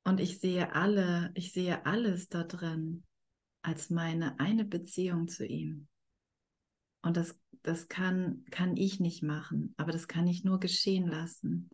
und 0.04 0.20
ich 0.20 0.38
sehe 0.38 0.74
alle, 0.74 1.32
ich 1.34 1.52
sehe 1.52 1.86
alles 1.86 2.28
da 2.28 2.44
drin 2.44 3.04
als 3.62 3.90
meine 3.90 4.38
eine 4.38 4.64
Beziehung 4.64 5.28
zu 5.28 5.46
ihm. 5.46 5.88
Und 7.02 7.16
das, 7.16 7.38
das 7.62 7.88
kann, 7.88 8.44
kann 8.50 8.76
ich 8.76 9.00
nicht 9.00 9.22
machen, 9.22 9.74
aber 9.78 9.92
das 9.92 10.08
kann 10.08 10.26
ich 10.26 10.44
nur 10.44 10.60
geschehen 10.60 11.06
lassen. 11.06 11.70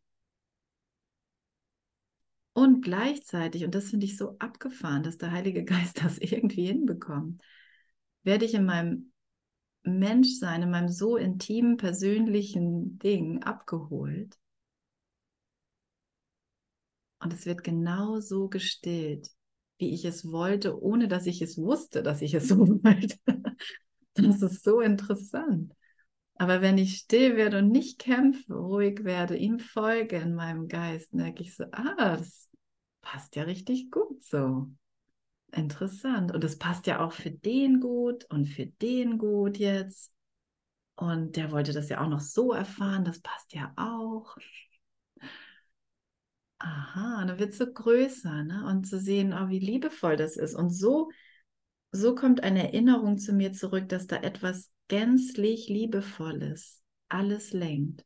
Und 2.57 2.81
gleichzeitig, 2.81 3.67
und 3.67 3.75
das 3.75 3.91
finde 3.91 4.07
ich 4.07 4.17
so 4.17 4.39
abgefahren, 4.39 5.03
dass 5.03 5.19
der 5.19 5.31
Heilige 5.31 5.63
Geist 5.63 6.01
das 6.03 6.17
irgendwie 6.17 6.65
hinbekommt, 6.65 7.43
werde 8.23 8.47
ich 8.47 8.55
in 8.55 8.65
meinem 8.65 9.13
Menschsein, 9.83 10.63
in 10.63 10.71
meinem 10.71 10.89
so 10.89 11.19
intimen, 11.19 11.77
persönlichen 11.77 12.99
Ding 12.99 13.43
abgeholt. 13.43 14.39
Und 17.21 17.35
es 17.35 17.45
wird 17.45 17.63
genau 17.63 18.21
so 18.21 18.49
gestillt, 18.49 19.29
wie 19.77 19.93
ich 19.93 20.07
es 20.07 20.33
wollte, 20.33 20.81
ohne 20.81 21.09
dass 21.09 21.27
ich 21.27 21.43
es 21.43 21.59
wusste, 21.59 22.03
dass 22.03 22.23
ich 22.23 22.33
es 22.33 22.49
so 22.49 22.57
wollte. 22.83 23.19
Das 24.15 24.41
ist 24.41 24.65
so 24.65 24.81
interessant. 24.81 25.75
Aber 26.39 26.61
wenn 26.61 26.77
ich 26.77 26.99
still 26.99 27.37
werde 27.37 27.59
und 27.59 27.71
nicht 27.71 27.99
kämpfe, 27.99 28.55
ruhig 28.55 29.05
werde, 29.05 29.37
ihm 29.37 29.59
folge 29.59 30.17
in 30.17 30.35
meinem 30.35 30.69
Geist, 30.69 31.15
merke 31.15 31.43
ich 31.43 31.57
so, 31.57 31.65
ah, 31.73 32.17
das 32.17 32.51
passt 33.01 33.37
ja 33.37 33.45
richtig 33.45 33.91
gut 33.91 34.23
so. 34.23 34.69
Interessant. 35.53 36.33
Und 36.33 36.45
es 36.45 36.59
passt 36.59 36.87
ja 36.87 37.01
auch 37.01 37.13
für 37.13 37.31
den 37.31 37.81
gut 37.81 38.27
und 38.27 38.47
für 38.47 38.67
den 38.67 39.17
gut 39.17 39.57
jetzt. 39.57 40.13
Und 40.97 41.37
der 41.37 41.53
wollte 41.53 41.73
das 41.73 41.89
ja 41.89 42.03
auch 42.03 42.09
noch 42.09 42.21
so 42.21 42.53
erfahren, 42.53 43.05
das 43.05 43.21
passt 43.21 43.55
ja 43.55 43.73
auch. 43.77 44.37
Aha, 46.59 47.25
dann 47.27 47.39
wird 47.39 47.51
es 47.51 47.59
so 47.59 47.67
größer, 47.67 48.43
ne? 48.43 48.67
Und 48.67 48.87
zu 48.87 48.99
sehen, 48.99 49.33
oh, 49.35 49.49
wie 49.49 49.59
liebevoll 49.59 50.17
das 50.17 50.37
ist. 50.37 50.55
Und 50.55 50.71
so, 50.71 51.11
so 51.97 52.15
kommt 52.15 52.43
eine 52.43 52.63
Erinnerung 52.63 53.19
zu 53.19 53.33
mir 53.33 53.53
zurück, 53.53 53.89
dass 53.89 54.07
da 54.07 54.17
etwas 54.17 54.71
gänzlich 54.89 55.69
Liebevolles 55.69 56.83
alles 57.09 57.53
lenkt. 57.53 58.05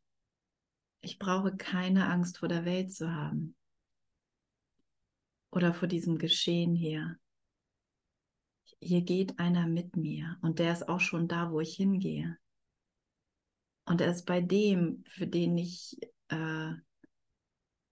Ich 1.01 1.19
brauche 1.19 1.55
keine 1.55 2.07
Angst 2.07 2.37
vor 2.37 2.47
der 2.47 2.65
Welt 2.65 2.93
zu 2.93 3.13
haben 3.13 3.55
oder 5.51 5.73
vor 5.73 5.87
diesem 5.87 6.17
Geschehen 6.17 6.75
hier. 6.75 7.17
Hier 8.79 9.01
geht 9.01 9.37
einer 9.37 9.67
mit 9.67 9.95
mir 9.95 10.37
und 10.41 10.59
der 10.59 10.73
ist 10.73 10.87
auch 10.87 10.99
schon 10.99 11.27
da, 11.27 11.51
wo 11.51 11.59
ich 11.59 11.75
hingehe. 11.75 12.37
Und 13.85 14.01
er 14.01 14.11
ist 14.11 14.25
bei 14.25 14.41
dem, 14.41 15.03
für 15.07 15.27
den 15.27 15.57
ich 15.57 15.97
äh, 16.29 16.73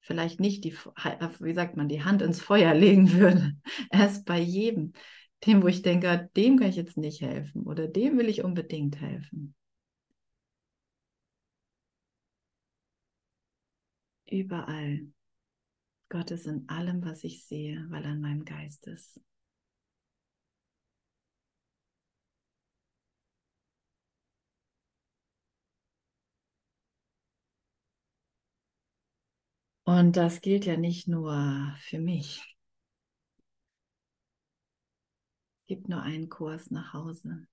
vielleicht 0.01 0.39
nicht 0.39 0.63
die, 0.63 0.73
wie 0.73 1.53
sagt 1.53 1.77
man, 1.77 1.89
die 1.89 2.03
Hand 2.03 2.21
ins 2.21 2.41
Feuer 2.41 2.73
legen 2.75 3.12
würde. 3.12 3.57
Er 3.89 4.07
ist 4.07 4.25
bei 4.25 4.39
jedem, 4.39 4.93
dem, 5.45 5.62
wo 5.63 5.67
ich 5.67 5.82
denke, 5.82 6.30
dem 6.38 6.58
kann 6.58 6.69
ich 6.69 6.75
jetzt 6.78 6.97
nicht 6.97 7.21
helfen 7.21 7.63
oder 7.63 7.88
dem 7.88 8.17
will 8.17 8.30
ich 8.30 8.43
unbedingt 8.43 8.99
helfen. 9.02 9.54
Überall. 14.32 15.12
Gott 16.10 16.30
ist 16.32 16.45
in 16.45 16.69
allem, 16.69 17.04
was 17.04 17.23
ich 17.23 17.45
sehe, 17.45 17.86
weil 17.89 18.04
er 18.06 18.12
in 18.13 18.21
meinem 18.21 18.45
Geist 18.45 18.86
ist. 18.86 19.19
Und 29.84 30.15
das 30.15 30.39
gilt 30.41 30.63
ja 30.65 30.78
nicht 30.78 31.08
nur 31.10 31.75
für 31.82 31.99
mich. 31.99 32.41
Es 35.59 35.59
gibt 35.69 35.88
nur 35.88 36.01
einen 36.01 36.29
Kurs 36.29 36.71
nach 36.71 36.93
Hause. 36.93 37.45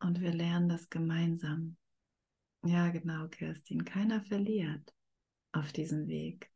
Und 0.00 0.20
wir 0.20 0.34
lernen 0.34 0.68
das 0.68 0.90
gemeinsam. 0.90 1.76
Ja, 2.64 2.88
genau, 2.88 3.28
Kerstin. 3.28 3.84
Keiner 3.84 4.20
verliert 4.20 4.92
auf 5.52 5.72
diesem 5.72 6.08
Weg. 6.08 6.50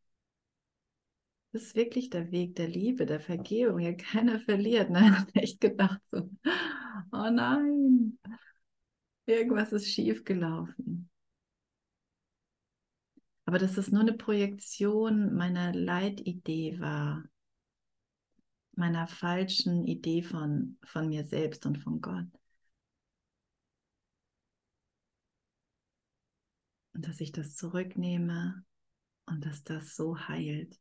Das 1.53 1.63
ist 1.63 1.77
wirklich 1.77 2.11
der 2.11 2.33
Weg 2.33 2.57
der 2.57 2.67
Liebe, 2.67 3.07
der 3.07 3.21
Vergebung. 3.21 3.79
Ja, 3.79 3.93
keiner 3.93 4.41
verliert. 4.41 4.91
Ne? 4.91 5.25
Ich 5.35 5.43
echt 5.43 5.61
gedacht 5.61 6.01
so, 6.11 6.29
oh 7.13 7.31
nein, 7.31 8.19
irgendwas 9.27 9.73
ist 9.73 9.89
schief 9.89 10.25
gelaufen. 10.25 11.12
Aber 13.53 13.59
dass 13.59 13.77
es 13.77 13.93
nur 13.93 14.01
eine 14.01 14.15
Projektion 14.15 15.35
meiner 15.35 15.75
Leitidee 15.75 16.81
war, 16.81 17.23
meiner 18.75 19.07
falschen 19.07 19.87
Idee 19.87 20.23
von, 20.23 20.79
von 20.83 21.11
mir 21.11 21.25
selbst 21.25 21.67
und 21.67 21.77
von 21.77 22.01
Gott. 22.01 22.29
Und 26.95 27.07
dass 27.07 27.21
ich 27.21 27.31
das 27.31 27.55
zurücknehme 27.55 28.65
und 29.27 29.45
dass 29.45 29.62
das 29.65 29.97
so 29.97 30.19
heilt. 30.19 30.81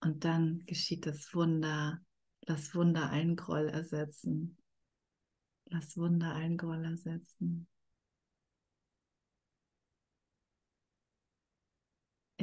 Und 0.00 0.24
dann 0.24 0.64
geschieht 0.64 1.04
das 1.04 1.34
Wunder, 1.34 2.00
das 2.46 2.74
Wunder 2.74 3.10
allen 3.10 3.36
Groll 3.36 3.68
ersetzen. 3.68 4.56
Das 5.66 5.98
Wunder 5.98 6.34
allen 6.34 6.56
Groll 6.56 6.82
ersetzen. 6.82 7.68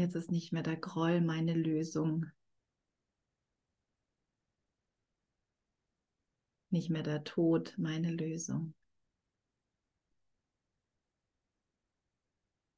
Jetzt 0.02 0.16
ist 0.16 0.32
nicht 0.32 0.52
mehr 0.52 0.64
der 0.64 0.78
Groll 0.78 1.22
meine 1.22 1.54
Lösung. 1.54 2.26
Nicht 6.72 6.90
mehr 6.90 7.04
der 7.04 7.24
Tod 7.24 7.76
meine 7.78 8.10
Lösung. 8.10 8.74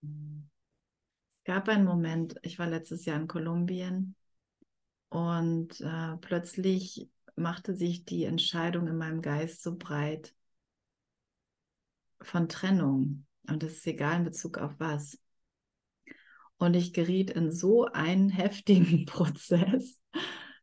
Es 0.01 1.43
gab 1.45 1.69
einen 1.69 1.85
Moment, 1.85 2.35
ich 2.41 2.59
war 2.59 2.67
letztes 2.67 3.05
Jahr 3.05 3.21
in 3.21 3.29
Kolumbien 3.29 4.15
und 5.07 5.79
äh, 5.79 6.17
plötzlich 6.17 7.09
machte 7.37 7.73
sich 7.73 8.03
die 8.03 8.25
Entscheidung 8.25 8.85
in 8.87 8.97
meinem 8.97 9.21
Geist 9.21 9.63
so 9.63 9.77
breit 9.77 10.35
von 12.19 12.49
Trennung. 12.49 13.25
Und 13.47 13.63
das 13.63 13.71
ist 13.75 13.87
egal 13.87 14.17
in 14.17 14.23
Bezug 14.25 14.57
auf 14.57 14.77
was. 14.77 15.17
Und 16.63 16.75
ich 16.75 16.93
geriet 16.93 17.29
in 17.29 17.51
so 17.51 17.87
einen 17.87 18.29
heftigen 18.29 19.05
Prozess, 19.05 20.01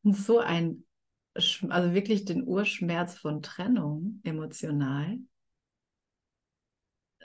in 0.03 0.15
so 0.15 0.39
ein, 0.39 0.87
also 1.35 1.93
wirklich 1.93 2.25
den 2.25 2.49
Urschmerz 2.49 3.19
von 3.19 3.43
Trennung 3.43 4.23
emotional, 4.25 5.19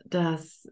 dass, 0.04 0.68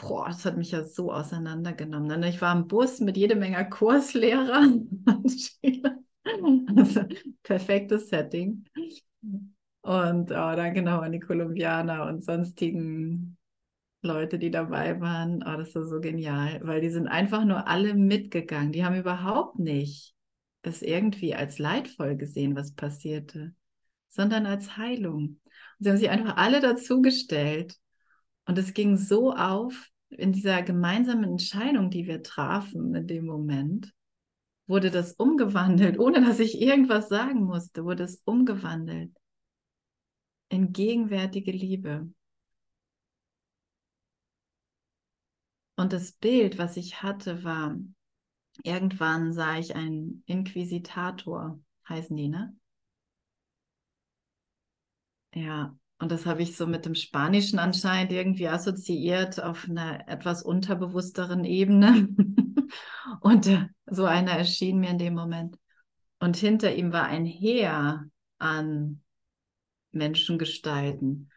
boah, 0.00 0.28
das 0.28 0.46
hat 0.46 0.56
mich 0.56 0.70
ja 0.70 0.82
so 0.84 1.12
auseinandergenommen. 1.12 2.22
Ich 2.22 2.40
war 2.40 2.56
im 2.56 2.68
Bus 2.68 3.00
mit 3.00 3.18
jede 3.18 3.36
Menge 3.36 3.68
Kurslehrern. 3.68 5.04
Also, 6.76 7.04
perfektes 7.42 8.10
Setting. 8.10 8.66
Und 9.80 10.30
oh, 10.30 10.34
dann 10.34 10.74
genau 10.74 11.00
an 11.00 11.12
die 11.12 11.20
Kolumbianer 11.20 12.04
und 12.04 12.22
sonstigen 12.22 13.37
Leute, 14.02 14.38
die 14.38 14.50
dabei 14.50 15.00
waren. 15.00 15.42
Oh, 15.42 15.56
das 15.56 15.74
war 15.74 15.84
so 15.84 16.00
genial, 16.00 16.60
weil 16.62 16.80
die 16.80 16.90
sind 16.90 17.08
einfach 17.08 17.44
nur 17.44 17.66
alle 17.66 17.94
mitgegangen. 17.94 18.72
Die 18.72 18.84
haben 18.84 18.98
überhaupt 18.98 19.58
nicht 19.58 20.14
es 20.62 20.82
irgendwie 20.82 21.34
als 21.34 21.58
leidvoll 21.58 22.16
gesehen, 22.16 22.54
was 22.54 22.74
passierte, 22.74 23.54
sondern 24.08 24.46
als 24.46 24.76
Heilung. 24.76 25.40
Und 25.78 25.84
sie 25.84 25.90
haben 25.90 25.96
sich 25.96 26.10
einfach 26.10 26.36
alle 26.36 26.60
dazugestellt. 26.60 27.76
Und 28.46 28.58
es 28.58 28.74
ging 28.74 28.96
so 28.96 29.32
auf 29.32 29.88
in 30.10 30.32
dieser 30.32 30.62
gemeinsamen 30.62 31.24
Entscheidung, 31.24 31.90
die 31.90 32.06
wir 32.06 32.22
trafen 32.22 32.94
in 32.94 33.06
dem 33.06 33.26
Moment, 33.26 33.92
wurde 34.66 34.90
das 34.90 35.12
umgewandelt, 35.12 35.98
ohne 35.98 36.20
dass 36.20 36.38
ich 36.38 36.60
irgendwas 36.60 37.08
sagen 37.08 37.44
musste, 37.44 37.84
wurde 37.84 38.04
es 38.04 38.22
umgewandelt 38.24 39.12
in 40.50 40.72
gegenwärtige 40.72 41.52
Liebe. 41.52 42.10
Und 45.78 45.92
das 45.92 46.10
Bild, 46.10 46.58
was 46.58 46.76
ich 46.76 47.04
hatte, 47.04 47.44
war, 47.44 47.76
irgendwann 48.64 49.32
sah 49.32 49.58
ich 49.58 49.76
einen 49.76 50.24
Inquisitator, 50.26 51.60
heißen 51.88 52.16
die, 52.16 52.26
ne? 52.26 52.56
Ja, 55.32 55.78
und 56.00 56.10
das 56.10 56.26
habe 56.26 56.42
ich 56.42 56.56
so 56.56 56.66
mit 56.66 56.84
dem 56.84 56.96
Spanischen 56.96 57.60
anscheinend 57.60 58.10
irgendwie 58.10 58.48
assoziiert 58.48 59.40
auf 59.40 59.68
einer 59.68 60.08
etwas 60.08 60.42
unterbewussteren 60.42 61.44
Ebene. 61.44 62.08
und 63.20 63.46
äh, 63.46 63.68
so 63.86 64.04
einer 64.04 64.32
erschien 64.32 64.80
mir 64.80 64.90
in 64.90 64.98
dem 64.98 65.14
Moment. 65.14 65.56
Und 66.18 66.36
hinter 66.36 66.74
ihm 66.74 66.92
war 66.92 67.04
ein 67.04 67.24
Heer 67.24 68.04
an 68.38 69.00
Menschengestalten. 69.92 71.30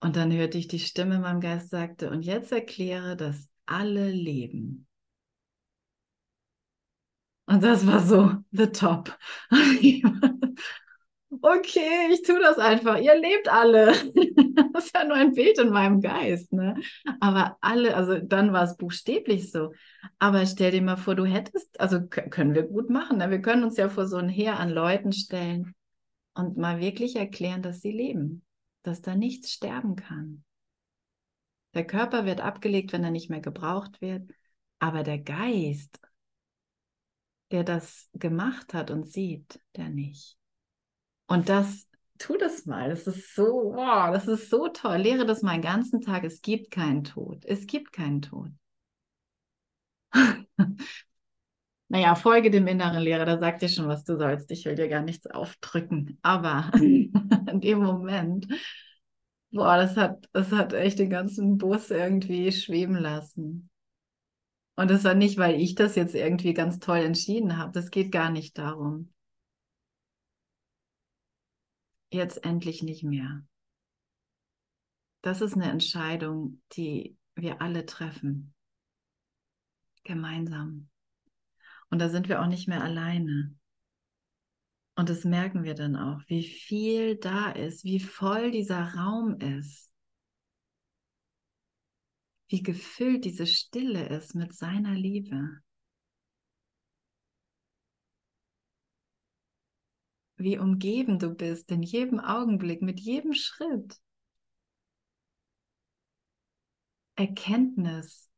Und 0.00 0.16
dann 0.16 0.32
hörte 0.32 0.56
ich 0.56 0.66
die 0.66 0.78
Stimme 0.78 1.16
in 1.16 1.20
meinem 1.20 1.40
Geist 1.40 1.68
sagte, 1.70 2.10
und 2.10 2.22
jetzt 2.22 2.52
erkläre, 2.52 3.16
dass 3.16 3.50
alle 3.66 4.10
leben. 4.10 4.86
Und 7.46 7.62
das 7.62 7.86
war 7.86 8.00
so 8.00 8.32
the 8.52 8.68
top. 8.68 9.18
okay, 11.42 12.08
ich 12.12 12.22
tue 12.22 12.40
das 12.40 12.58
einfach. 12.58 12.98
Ihr 12.98 13.16
lebt 13.16 13.48
alle. 13.48 13.92
Das 14.72 14.86
ist 14.86 14.94
ja 14.94 15.04
nur 15.04 15.16
ein 15.16 15.32
Bild 15.32 15.58
in 15.58 15.70
meinem 15.70 16.00
Geist. 16.00 16.52
Ne? 16.52 16.74
Aber 17.18 17.56
alle, 17.60 17.96
also 17.96 18.18
dann 18.18 18.52
war 18.52 18.64
es 18.64 18.76
buchstäblich 18.76 19.50
so. 19.50 19.72
Aber 20.18 20.46
stell 20.46 20.70
dir 20.70 20.82
mal 20.82 20.96
vor, 20.96 21.14
du 21.14 21.24
hättest, 21.24 21.80
also 21.80 22.06
können 22.06 22.54
wir 22.54 22.62
gut 22.64 22.88
machen. 22.88 23.18
Ne? 23.18 23.30
Wir 23.30 23.40
können 23.40 23.64
uns 23.64 23.76
ja 23.76 23.88
vor 23.88 24.06
so 24.06 24.16
ein 24.16 24.28
Heer 24.28 24.58
an 24.58 24.70
Leuten 24.70 25.12
stellen 25.12 25.74
und 26.34 26.56
mal 26.56 26.80
wirklich 26.80 27.16
erklären, 27.16 27.62
dass 27.62 27.80
sie 27.80 27.92
leben 27.92 28.42
dass 28.82 29.02
da 29.02 29.14
nichts 29.14 29.52
sterben 29.52 29.96
kann. 29.96 30.44
Der 31.74 31.86
Körper 31.86 32.24
wird 32.24 32.40
abgelegt, 32.40 32.92
wenn 32.92 33.04
er 33.04 33.10
nicht 33.10 33.30
mehr 33.30 33.40
gebraucht 33.40 34.00
wird, 34.00 34.30
aber 34.78 35.02
der 35.02 35.18
Geist, 35.18 36.00
der 37.50 37.64
das 37.64 38.08
gemacht 38.14 38.74
hat 38.74 38.90
und 38.90 39.08
sieht, 39.08 39.60
der 39.76 39.88
nicht. 39.88 40.36
Und 41.26 41.48
das, 41.48 41.88
tu 42.18 42.36
das 42.36 42.66
mal, 42.66 42.90
das 42.90 43.06
ist 43.06 43.34
so, 43.34 43.72
wow, 43.74 44.12
das 44.12 44.26
ist 44.26 44.50
so 44.50 44.68
toll. 44.68 44.96
Lehre 44.96 45.26
das 45.26 45.42
mal 45.42 45.52
den 45.52 45.62
ganzen 45.62 46.00
Tag. 46.00 46.24
Es 46.24 46.42
gibt 46.42 46.70
keinen 46.70 47.04
Tod. 47.04 47.44
Es 47.44 47.66
gibt 47.66 47.92
keinen 47.92 48.22
Tod. 48.22 48.50
naja, 51.90 52.14
folge 52.14 52.50
dem 52.50 52.66
inneren 52.66 53.02
Lehrer, 53.02 53.26
da 53.26 53.38
sagt 53.38 53.62
dir 53.62 53.68
schon, 53.68 53.88
was 53.88 54.04
du 54.04 54.16
sollst. 54.16 54.50
Ich 54.50 54.64
will 54.64 54.76
dir 54.76 54.88
gar 54.88 55.02
nichts 55.02 55.26
aufdrücken. 55.26 56.18
Aber 56.22 56.70
in 56.74 57.60
dem 57.60 57.80
Moment, 57.80 58.46
boah, 59.50 59.76
das 59.76 59.96
hat, 59.96 60.28
das 60.32 60.52
hat 60.52 60.72
echt 60.72 60.98
den 60.98 61.10
ganzen 61.10 61.58
Bus 61.58 61.90
irgendwie 61.90 62.52
schweben 62.52 62.94
lassen. 62.96 63.70
Und 64.76 64.90
das 64.90 65.04
war 65.04 65.14
nicht, 65.14 65.36
weil 65.36 65.60
ich 65.60 65.74
das 65.74 65.96
jetzt 65.96 66.14
irgendwie 66.14 66.54
ganz 66.54 66.78
toll 66.78 66.98
entschieden 66.98 67.58
habe. 67.58 67.72
Das 67.72 67.90
geht 67.90 68.12
gar 68.12 68.30
nicht 68.30 68.56
darum. 68.56 69.12
jetzt 72.12 72.44
endlich 72.44 72.82
nicht 72.82 73.04
mehr. 73.04 73.44
Das 75.22 75.40
ist 75.40 75.54
eine 75.54 75.70
Entscheidung, 75.70 76.62
die 76.72 77.16
wir 77.34 77.60
alle 77.60 77.86
treffen. 77.86 78.54
Gemeinsam. 80.02 80.89
Und 81.90 81.98
da 81.98 82.08
sind 82.08 82.28
wir 82.28 82.40
auch 82.40 82.46
nicht 82.46 82.68
mehr 82.68 82.82
alleine. 82.82 83.54
Und 84.96 85.08
das 85.08 85.24
merken 85.24 85.64
wir 85.64 85.74
dann 85.74 85.96
auch, 85.96 86.20
wie 86.26 86.44
viel 86.44 87.16
da 87.16 87.50
ist, 87.50 87.84
wie 87.84 88.00
voll 88.00 88.50
dieser 88.50 88.94
Raum 88.94 89.40
ist, 89.40 89.92
wie 92.48 92.62
gefüllt 92.62 93.24
diese 93.24 93.46
Stille 93.46 94.08
ist 94.08 94.34
mit 94.34 94.54
seiner 94.54 94.94
Liebe. 94.94 95.62
Wie 100.36 100.58
umgeben 100.58 101.18
du 101.18 101.34
bist 101.34 101.70
in 101.70 101.82
jedem 101.82 102.18
Augenblick, 102.18 102.82
mit 102.82 102.98
jedem 103.00 103.34
Schritt. 103.34 104.00
Erkenntnis 107.14 108.29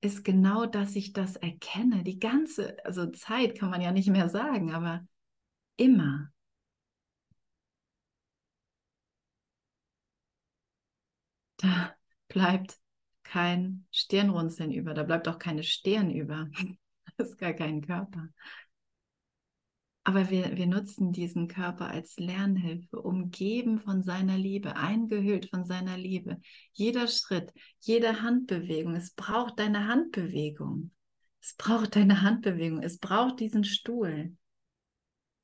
ist 0.00 0.24
genau, 0.24 0.66
dass 0.66 0.96
ich 0.96 1.12
das 1.12 1.36
erkenne. 1.36 2.02
Die 2.04 2.18
ganze, 2.18 2.76
also 2.84 3.06
Zeit 3.10 3.58
kann 3.58 3.70
man 3.70 3.80
ja 3.80 3.92
nicht 3.92 4.08
mehr 4.10 4.28
sagen, 4.28 4.72
aber 4.72 5.06
immer. 5.76 6.32
Da 11.56 11.94
bleibt 12.28 12.78
kein 13.22 13.86
Stirnrunzeln 13.90 14.72
über, 14.72 14.94
da 14.94 15.02
bleibt 15.02 15.28
auch 15.28 15.38
keine 15.38 15.62
Stirn 15.62 16.10
über. 16.10 16.48
Das 17.16 17.30
ist 17.30 17.38
gar 17.38 17.52
kein 17.54 17.80
Körper. 17.80 18.28
Aber 20.08 20.30
wir, 20.30 20.56
wir 20.56 20.66
nutzen 20.66 21.12
diesen 21.12 21.48
Körper 21.48 21.88
als 21.88 22.16
Lernhilfe, 22.16 22.98
umgeben 22.98 23.78
von 23.78 24.02
seiner 24.02 24.38
Liebe, 24.38 24.74
eingehüllt 24.74 25.50
von 25.50 25.66
seiner 25.66 25.98
Liebe. 25.98 26.40
Jeder 26.72 27.08
Schritt, 27.08 27.52
jede 27.80 28.22
Handbewegung, 28.22 28.94
es 28.94 29.10
braucht 29.10 29.58
deine 29.58 29.86
Handbewegung. 29.86 30.92
Es 31.42 31.56
braucht 31.58 31.94
deine 31.94 32.22
Handbewegung, 32.22 32.82
es 32.82 32.96
braucht 32.96 33.40
diesen 33.40 33.64
Stuhl. 33.64 34.34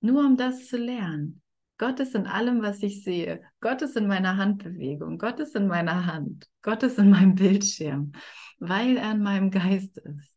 Nur 0.00 0.24
um 0.24 0.38
das 0.38 0.66
zu 0.66 0.78
lernen. 0.78 1.42
Gott 1.76 2.00
ist 2.00 2.14
in 2.14 2.26
allem, 2.26 2.62
was 2.62 2.82
ich 2.82 3.04
sehe. 3.04 3.42
Gott 3.60 3.82
ist 3.82 3.98
in 3.98 4.06
meiner 4.06 4.38
Handbewegung. 4.38 5.18
Gott 5.18 5.40
ist 5.40 5.54
in 5.54 5.66
meiner 5.66 6.06
Hand. 6.06 6.48
Gott 6.62 6.82
ist 6.84 6.98
in 6.98 7.10
meinem 7.10 7.34
Bildschirm, 7.34 8.12
weil 8.60 8.96
er 8.96 9.12
in 9.12 9.22
meinem 9.22 9.50
Geist 9.50 9.98
ist. 9.98 10.34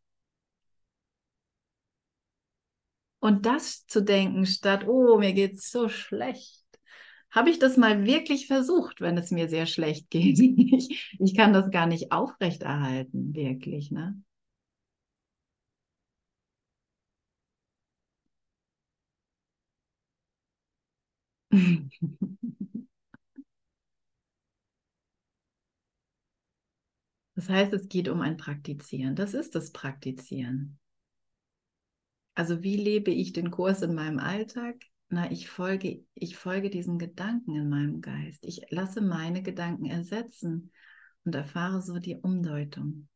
Und 3.28 3.46
das 3.46 3.86
zu 3.88 4.02
denken 4.02 4.46
statt, 4.46 4.88
oh, 4.88 5.18
mir 5.20 5.34
geht 5.34 5.56
es 5.56 5.70
so 5.70 5.90
schlecht. 5.90 6.64
Habe 7.30 7.50
ich 7.50 7.60
das 7.60 7.76
mal 7.76 8.06
wirklich 8.06 8.48
versucht, 8.48 9.02
wenn 9.02 9.18
es 9.18 9.32
mir 9.32 9.50
sehr 9.50 9.66
schlecht 9.66 10.10
geht? 10.12 10.40
Ich, 10.40 11.18
ich 11.20 11.36
kann 11.36 11.52
das 11.52 11.70
gar 11.70 11.88
nicht 11.88 12.14
aufrechterhalten, 12.14 13.36
wirklich. 13.36 13.92
Ne? 13.92 14.16
Das 27.36 27.48
heißt, 27.48 27.72
es 27.72 27.88
geht 27.88 28.10
um 28.10 28.20
ein 28.20 28.36
Praktizieren. 28.36 29.16
Das 29.16 29.34
ist 29.34 29.56
das 29.56 29.72
Praktizieren. 29.72 30.78
Also 32.38 32.62
wie 32.62 32.78
lebe 32.78 33.10
ich 33.10 33.34
den 33.34 33.50
Kurs 33.50 33.82
in 33.82 33.96
meinem 33.96 34.20
Alltag? 34.20 34.76
Na, 35.10 35.32
ich 35.32 35.50
folge, 35.50 36.06
ich 36.14 36.38
folge 36.38 36.70
diesen 36.70 37.00
Gedanken 37.00 37.56
in 37.56 37.68
meinem 37.68 38.00
Geist. 38.00 38.46
Ich 38.46 38.62
lasse 38.70 39.02
meine 39.02 39.42
Gedanken 39.42 39.88
ersetzen 39.88 40.72
und 41.26 41.34
erfahre 41.34 41.82
so 41.82 41.98
die 41.98 42.16
Umdeutung, 42.16 43.08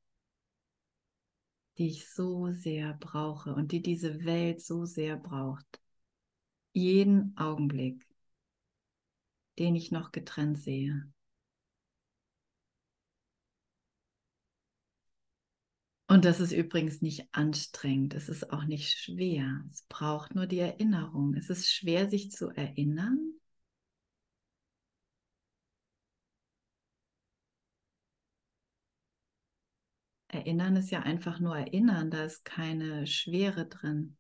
die 1.78 1.89
ich 1.89 2.09
so 2.09 2.51
sehr 2.51 2.95
brauche 2.95 3.53
und 3.53 3.72
die 3.72 3.84
diese 3.84 4.26
Welt 4.26 4.59
so 4.59 4.86
sehr 4.86 5.17
braucht. 5.17 5.80
Jeden 6.74 7.38
Augenblick, 7.38 8.03
den 9.59 9.76
ich 9.76 9.91
noch 9.91 10.11
getrennt 10.11 10.57
sehe. 10.57 11.07
Und 16.12 16.26
das 16.26 16.41
ist 16.41 16.51
übrigens 16.51 17.01
nicht 17.01 17.30
anstrengend, 17.32 18.14
es 18.16 18.28
ist 18.28 18.51
auch 18.51 18.66
nicht 18.66 18.99
schwer. 18.99 19.64
Es 19.72 19.84
braucht 19.88 20.36
nur 20.36 20.45
die 20.45 20.59
Erinnerung. 20.59 21.36
Es 21.36 21.49
ist 21.49 21.72
schwer, 21.72 22.09
sich 22.09 22.32
zu 22.32 22.49
erinnern. 22.49 23.36
Erinnern 30.30 30.78
ist 30.78 30.89
ja 30.89 31.01
einfach 31.03 31.39
nur 31.39 31.55
erinnern, 31.55 32.09
da 32.09 32.24
ist 32.26 32.43
keine 32.43 33.05
Schwere 33.05 33.68
drin. 33.68 34.18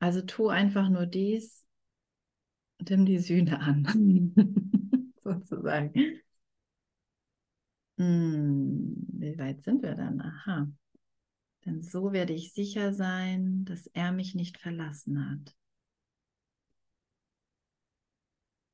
Also 0.00 0.22
tu 0.22 0.48
einfach 0.48 0.88
nur 0.88 1.04
dies, 1.06 1.66
nimm 2.88 3.04
die 3.06 3.18
Sühne 3.18 3.60
an. 3.60 4.32
sozusagen. 5.26 5.92
Hm, 7.98 8.94
wie 9.08 9.38
weit 9.38 9.62
sind 9.62 9.82
wir 9.82 9.94
dann? 9.94 10.20
Aha. 10.20 10.68
Denn 11.64 11.82
so 11.82 12.12
werde 12.12 12.32
ich 12.32 12.52
sicher 12.52 12.92
sein, 12.92 13.64
dass 13.64 13.86
er 13.88 14.12
mich 14.12 14.34
nicht 14.34 14.58
verlassen 14.58 15.30
hat. 15.30 15.56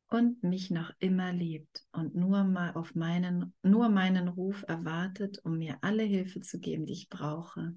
Und 0.08 0.42
mich 0.42 0.70
noch 0.70 0.92
immer 0.98 1.32
liebt 1.32 1.86
und 1.92 2.14
nur 2.14 2.44
mal 2.44 2.74
auf 2.74 2.94
meinen, 2.94 3.54
nur 3.62 3.88
meinen 3.88 4.28
Ruf 4.28 4.62
erwartet, 4.68 5.38
um 5.44 5.56
mir 5.56 5.78
alle 5.80 6.02
Hilfe 6.02 6.42
zu 6.42 6.60
geben, 6.60 6.84
die 6.84 6.92
ich 6.92 7.08
brauche, 7.08 7.74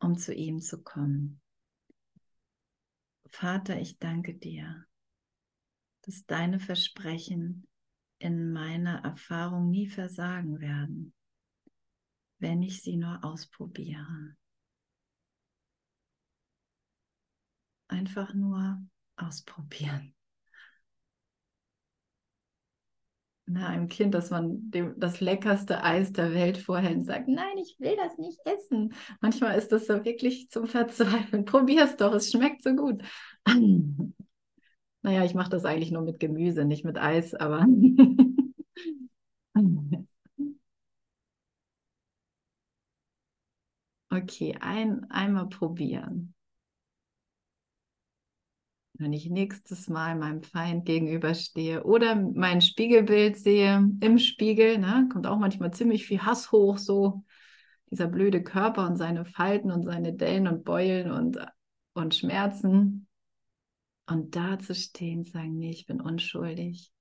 um 0.00 0.18
zu 0.18 0.34
ihm 0.34 0.60
zu 0.60 0.82
kommen. 0.82 1.40
Vater, 3.28 3.78
ich 3.78 4.00
danke 4.00 4.34
dir 4.34 4.86
dass 6.02 6.26
deine 6.26 6.60
Versprechen 6.60 7.66
in 8.18 8.52
meiner 8.52 9.02
Erfahrung 9.04 9.70
nie 9.70 9.88
versagen 9.88 10.60
werden, 10.60 11.14
wenn 12.38 12.62
ich 12.62 12.82
sie 12.82 12.96
nur 12.96 13.24
ausprobiere. 13.24 14.36
Einfach 17.88 18.34
nur 18.34 18.80
ausprobieren. 19.16 20.14
Na, 23.52 23.66
einem 23.66 23.88
Kind, 23.88 24.14
dass 24.14 24.30
man 24.30 24.70
dem 24.70 24.94
das 25.00 25.20
leckerste 25.20 25.82
Eis 25.82 26.12
der 26.12 26.32
Welt 26.32 26.56
vorhält 26.56 26.98
und 26.98 27.04
sagt, 27.04 27.26
nein, 27.26 27.58
ich 27.58 27.74
will 27.80 27.96
das 27.96 28.16
nicht 28.16 28.38
essen. 28.44 28.94
Manchmal 29.20 29.58
ist 29.58 29.72
das 29.72 29.88
so 29.88 30.04
wirklich 30.04 30.50
zum 30.50 30.68
Verzweifeln. 30.68 31.44
Probier 31.44 31.82
es 31.84 31.96
doch, 31.96 32.14
es 32.14 32.30
schmeckt 32.30 32.62
so 32.62 32.76
gut. 32.76 33.02
Naja, 35.02 35.24
ich 35.24 35.34
mache 35.34 35.50
das 35.50 35.64
eigentlich 35.64 35.90
nur 35.90 36.02
mit 36.02 36.20
Gemüse, 36.20 36.64
nicht 36.64 36.84
mit 36.84 36.98
Eis, 36.98 37.34
aber. 37.34 37.66
okay, 44.10 44.56
ein, 44.60 45.10
einmal 45.10 45.48
probieren. 45.48 46.34
Wenn 48.94 49.14
ich 49.14 49.30
nächstes 49.30 49.88
Mal 49.88 50.14
meinem 50.14 50.42
Feind 50.42 50.84
gegenüberstehe 50.84 51.84
oder 51.84 52.16
mein 52.16 52.60
Spiegelbild 52.60 53.38
sehe 53.38 53.88
im 54.00 54.18
Spiegel, 54.18 54.76
ne, 54.76 55.08
kommt 55.10 55.26
auch 55.26 55.38
manchmal 55.38 55.72
ziemlich 55.72 56.04
viel 56.04 56.20
Hass 56.20 56.52
hoch, 56.52 56.76
so 56.76 57.24
dieser 57.90 58.08
blöde 58.08 58.42
Körper 58.42 58.86
und 58.86 58.96
seine 58.96 59.24
Falten 59.24 59.70
und 59.70 59.84
seine 59.84 60.12
Dellen 60.12 60.46
und 60.48 60.64
Beulen 60.64 61.10
und, 61.10 61.38
und 61.94 62.14
Schmerzen. 62.14 63.08
Und 64.10 64.34
da 64.34 64.58
zu 64.58 64.74
stehen, 64.74 65.24
sagen, 65.24 65.56
nee, 65.56 65.70
ich 65.70 65.86
bin 65.86 66.00
unschuldig. 66.00 66.92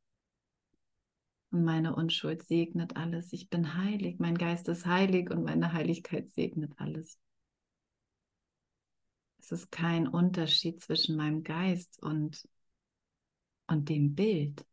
Und 1.50 1.64
meine 1.64 1.96
Unschuld 1.96 2.44
segnet 2.44 2.98
alles. 2.98 3.34
Ich 3.34 3.50
bin 3.50 3.74
heilig. 3.74 4.20
Mein 4.20 4.38
Geist 4.38 4.68
ist 4.68 4.86
heilig 4.86 5.32
und 5.32 5.44
meine 5.44 5.74
Heiligkeit 5.74 6.30
segnet 6.30 6.72
alles. 6.78 7.20
Es 9.40 9.52
ist 9.52 9.72
kein 9.72 10.08
Unterschied 10.08 10.82
zwischen 10.84 11.16
meinem 11.16 11.42
Geist 11.42 12.00
und, 12.04 12.48
und 13.66 13.90
dem 13.90 14.14
Bild, 14.14 14.64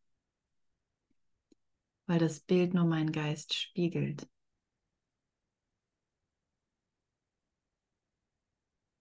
weil 2.05 2.19
das 2.19 2.41
Bild 2.41 2.75
nur 2.75 2.85
meinen 2.85 3.13
Geist 3.13 3.55
spiegelt. 3.55 4.29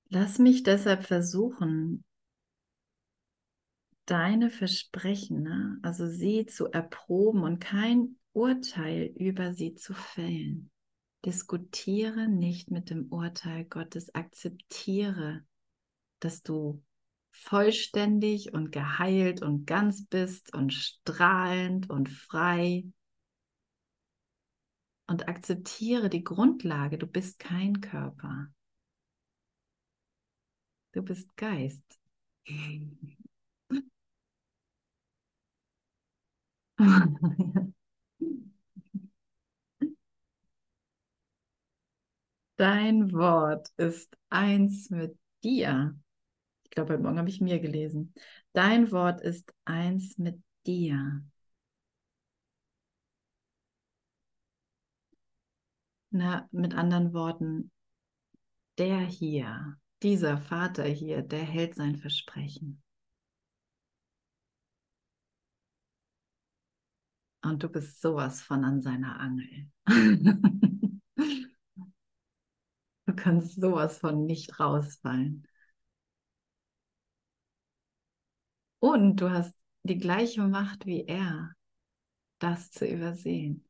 Lass 0.08 0.40
mich 0.40 0.64
deshalb 0.64 1.04
versuchen, 1.04 2.06
deine 4.06 4.50
Versprechen, 4.50 5.44
ne? 5.44 5.80
also 5.82 6.08
sie 6.08 6.46
zu 6.46 6.68
erproben 6.68 7.44
und 7.44 7.60
kein 7.60 8.18
Urteil 8.34 9.14
über 9.16 9.54
sie 9.54 9.76
zu 9.76 9.94
fällen. 9.94 10.72
Diskutiere 11.26 12.28
nicht 12.28 12.70
mit 12.70 12.90
dem 12.90 13.12
Urteil 13.12 13.66
Gottes, 13.66 14.14
akzeptiere, 14.14 15.44
dass 16.20 16.44
du 16.44 16.84
vollständig 17.32 18.54
und 18.54 18.72
geheilt 18.72 19.42
und 19.42 19.66
ganz 19.66 20.06
bist 20.06 20.54
und 20.54 20.74
strahlend 20.74 21.90
und 21.90 22.10
frei. 22.10 22.86
Und 25.08 25.28
akzeptiere 25.28 26.10
die 26.10 26.24
Grundlage, 26.24 26.98
du 26.98 27.08
bist 27.08 27.40
kein 27.40 27.82
Körper. 27.82 28.48
Du 30.94 31.02
bist 31.02 31.36
Geist. 31.36 32.00
Dein 42.58 43.12
Wort 43.12 43.70
ist 43.78 44.16
eins 44.30 44.90
mit 44.90 45.18
dir. 45.44 45.96
Ich 46.64 46.72
glaube, 46.72 46.94
heute 46.94 47.04
Morgen 47.04 47.20
habe 47.20 47.30
ich 47.30 47.42
mir 47.42 47.60
gelesen. 47.60 48.14
Dein 48.54 48.92
Wort 48.92 49.22
ist 49.22 49.54
eins 49.66 50.18
mit 50.18 50.42
dir. 50.66 51.24
Na, 56.12 56.48
mit 56.52 56.74
anderen 56.74 57.14
Worten, 57.14 57.70
der 58.78 59.00
hier, 59.00 59.76
dieser 60.02 60.38
Vater 60.38 60.86
hier, 60.86 61.22
der 61.24 61.44
hält 61.44 61.76
sein 61.76 61.98
Versprechen. 61.98 62.82
Und 67.46 67.62
du 67.62 67.70
bist 67.70 68.02
sowas 68.02 68.42
von 68.42 68.64
an 68.66 68.82
seiner 68.82 69.20
Angel. 69.20 69.68
du 73.06 73.16
kannst 73.16 73.62
sowas 73.62 74.00
von 74.00 74.26
nicht 74.26 74.60
rausfallen. 74.60 75.48
Und 78.80 79.18
du 79.18 79.30
hast 79.30 79.56
die 79.84 80.00
gleiche 80.00 80.42
Macht 80.42 80.88
wie 80.88 81.06
er, 81.06 81.52
das 82.40 82.72
zu 82.72 82.88
übersehen. 82.88 83.64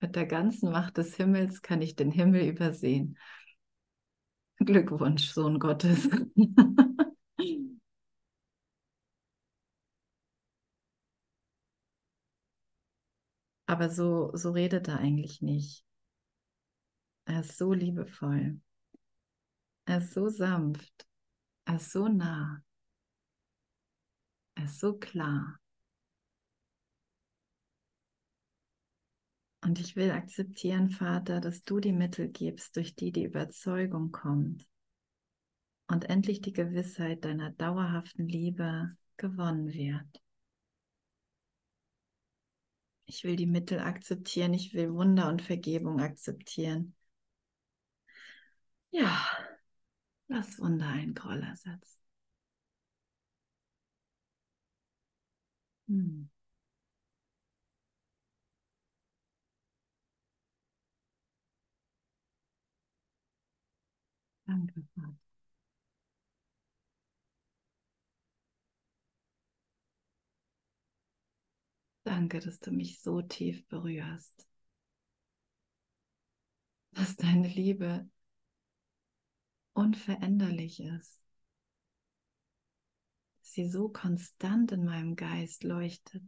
Mit 0.00 0.16
der 0.16 0.26
ganzen 0.26 0.72
Macht 0.72 0.96
des 0.96 1.14
Himmels 1.14 1.62
kann 1.62 1.82
ich 1.82 1.94
den 1.94 2.10
Himmel 2.10 2.48
übersehen. 2.48 3.16
Glückwunsch, 4.58 5.30
Sohn 5.30 5.60
Gottes. 5.60 6.08
Aber 13.80 13.88
so, 13.88 14.30
so 14.34 14.50
redet 14.50 14.88
er 14.88 14.98
eigentlich 14.98 15.40
nicht. 15.40 15.86
Er 17.24 17.40
ist 17.40 17.56
so 17.56 17.72
liebevoll. 17.72 18.60
Er 19.86 19.98
ist 20.02 20.12
so 20.12 20.28
sanft. 20.28 21.08
Er 21.64 21.76
ist 21.76 21.90
so 21.90 22.06
nah. 22.06 22.62
Er 24.54 24.64
ist 24.64 24.80
so 24.80 24.98
klar. 24.98 25.58
Und 29.62 29.80
ich 29.80 29.96
will 29.96 30.10
akzeptieren, 30.10 30.90
Vater, 30.90 31.40
dass 31.40 31.64
du 31.64 31.80
die 31.80 31.94
Mittel 31.94 32.28
gibst, 32.28 32.76
durch 32.76 32.94
die 32.94 33.12
die 33.12 33.24
Überzeugung 33.24 34.12
kommt 34.12 34.68
und 35.86 36.04
endlich 36.10 36.42
die 36.42 36.52
Gewissheit 36.52 37.24
deiner 37.24 37.50
dauerhaften 37.52 38.28
Liebe 38.28 38.94
gewonnen 39.16 39.72
wird. 39.72 40.22
Ich 43.10 43.24
will 43.24 43.34
die 43.34 43.44
Mittel 43.46 43.80
akzeptieren, 43.80 44.54
ich 44.54 44.72
will 44.72 44.92
Wunder 44.94 45.28
und 45.28 45.42
Vergebung 45.42 46.00
akzeptieren. 46.00 46.94
Ja, 48.92 49.06
lass 50.28 50.58
Wunder 50.58 50.86
ein 50.88 51.12
Groll 51.14 51.42
ersetzen. 51.42 52.00
Hm. 55.88 56.30
Danke, 64.46 64.82
Vater. 64.94 65.19
Danke, 72.04 72.40
dass 72.40 72.60
du 72.60 72.70
mich 72.70 73.00
so 73.00 73.22
tief 73.22 73.66
berührst. 73.66 74.46
Dass 76.92 77.16
deine 77.16 77.48
Liebe 77.48 78.08
unveränderlich 79.74 80.80
ist. 80.80 81.22
Dass 83.38 83.52
sie 83.52 83.68
so 83.68 83.88
konstant 83.88 84.72
in 84.72 84.84
meinem 84.84 85.16
Geist 85.16 85.64
leuchtet. 85.64 86.24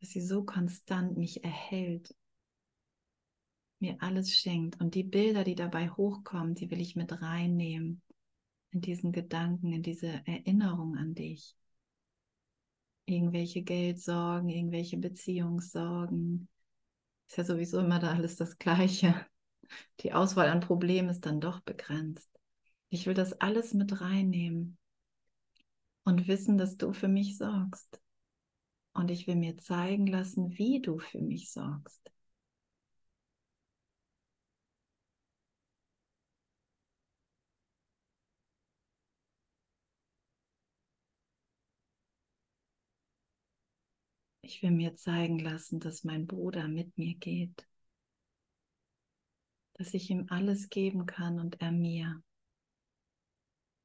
Dass 0.00 0.10
sie 0.10 0.20
so 0.20 0.44
konstant 0.44 1.16
mich 1.16 1.44
erhält 1.44 2.14
mir 3.84 3.96
alles 4.00 4.34
schenkt. 4.34 4.80
Und 4.80 4.94
die 4.94 5.04
Bilder, 5.04 5.44
die 5.44 5.54
dabei 5.54 5.90
hochkommen, 5.90 6.54
die 6.54 6.70
will 6.70 6.80
ich 6.80 6.96
mit 6.96 7.20
reinnehmen 7.20 8.02
in 8.70 8.80
diesen 8.80 9.12
Gedanken, 9.12 9.72
in 9.72 9.82
diese 9.82 10.26
Erinnerung 10.26 10.96
an 10.96 11.14
dich. 11.14 11.54
Irgendwelche 13.06 13.62
Geldsorgen, 13.62 14.48
irgendwelche 14.48 14.96
Beziehungssorgen. 14.96 16.48
Ist 17.26 17.36
ja 17.36 17.44
sowieso 17.44 17.80
immer 17.80 17.98
da 17.98 18.12
alles 18.12 18.36
das 18.36 18.58
Gleiche. 18.58 19.14
Die 20.00 20.12
Auswahl 20.12 20.48
an 20.48 20.60
Problemen 20.60 21.08
ist 21.08 21.26
dann 21.26 21.40
doch 21.40 21.60
begrenzt. 21.60 22.30
Ich 22.88 23.06
will 23.06 23.14
das 23.14 23.40
alles 23.40 23.74
mit 23.74 24.00
reinnehmen 24.00 24.78
und 26.04 26.28
wissen, 26.28 26.58
dass 26.58 26.76
du 26.76 26.92
für 26.92 27.08
mich 27.08 27.36
sorgst. 27.36 28.00
Und 28.92 29.10
ich 29.10 29.26
will 29.26 29.36
mir 29.36 29.58
zeigen 29.58 30.06
lassen, 30.06 30.56
wie 30.56 30.80
du 30.80 30.98
für 30.98 31.20
mich 31.20 31.50
sorgst. 31.50 32.13
Ich 44.44 44.62
will 44.62 44.72
mir 44.72 44.94
zeigen 44.94 45.38
lassen, 45.38 45.80
dass 45.80 46.04
mein 46.04 46.26
Bruder 46.26 46.68
mit 46.68 46.98
mir 46.98 47.14
geht, 47.14 47.66
dass 49.72 49.94
ich 49.94 50.10
ihm 50.10 50.26
alles 50.28 50.68
geben 50.68 51.06
kann 51.06 51.40
und 51.40 51.62
er 51.62 51.72
mir. 51.72 52.22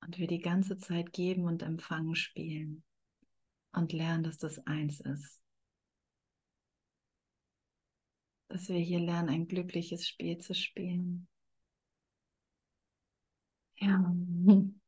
Und 0.01 0.17
wir 0.17 0.27
die 0.27 0.41
ganze 0.41 0.77
Zeit 0.77 1.13
geben 1.13 1.45
und 1.45 1.63
empfangen 1.63 2.15
spielen 2.15 2.83
und 3.71 3.93
lernen, 3.93 4.23
dass 4.23 4.37
das 4.37 4.59
eins 4.67 4.99
ist. 4.99 5.41
Dass 8.49 8.67
wir 8.67 8.79
hier 8.79 8.99
lernen, 8.99 9.29
ein 9.29 9.47
glückliches 9.47 10.05
Spiel 10.05 10.39
zu 10.39 10.53
spielen. 10.53 11.29
Ja. 13.77 14.13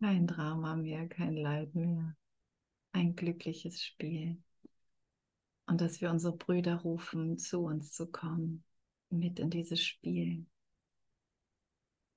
Kein 0.00 0.26
Drama 0.26 0.76
mehr, 0.76 1.08
kein 1.08 1.36
Leid 1.36 1.74
mehr. 1.74 2.16
Ein 2.92 3.16
glückliches 3.16 3.82
Spiel. 3.82 4.40
Und 5.66 5.80
dass 5.80 6.00
wir 6.00 6.10
unsere 6.10 6.36
Brüder 6.36 6.76
rufen, 6.76 7.38
zu 7.38 7.60
uns 7.60 7.92
zu 7.92 8.06
kommen, 8.06 8.64
mit 9.10 9.38
in 9.38 9.50
dieses 9.50 9.82
Spiel, 9.82 10.46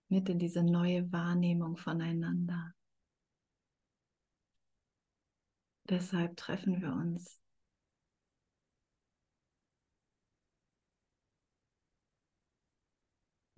mit 0.10 0.30
in 0.30 0.40
diese 0.40 0.64
neue 0.64 1.12
Wahrnehmung 1.12 1.76
voneinander. 1.76 2.74
Deshalb 5.90 6.38
treffen 6.38 6.82
wir 6.82 6.94
uns. 6.94 7.41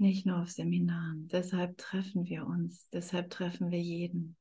Nicht 0.03 0.25
nur 0.25 0.41
auf 0.41 0.51
Seminaren. 0.51 1.29
Deshalb 1.29 1.77
treffen 1.77 2.25
wir 2.25 2.45
uns. 2.45 2.89
Deshalb 2.89 3.29
treffen 3.29 3.71
wir 3.71 3.79
jeden. 3.79 4.35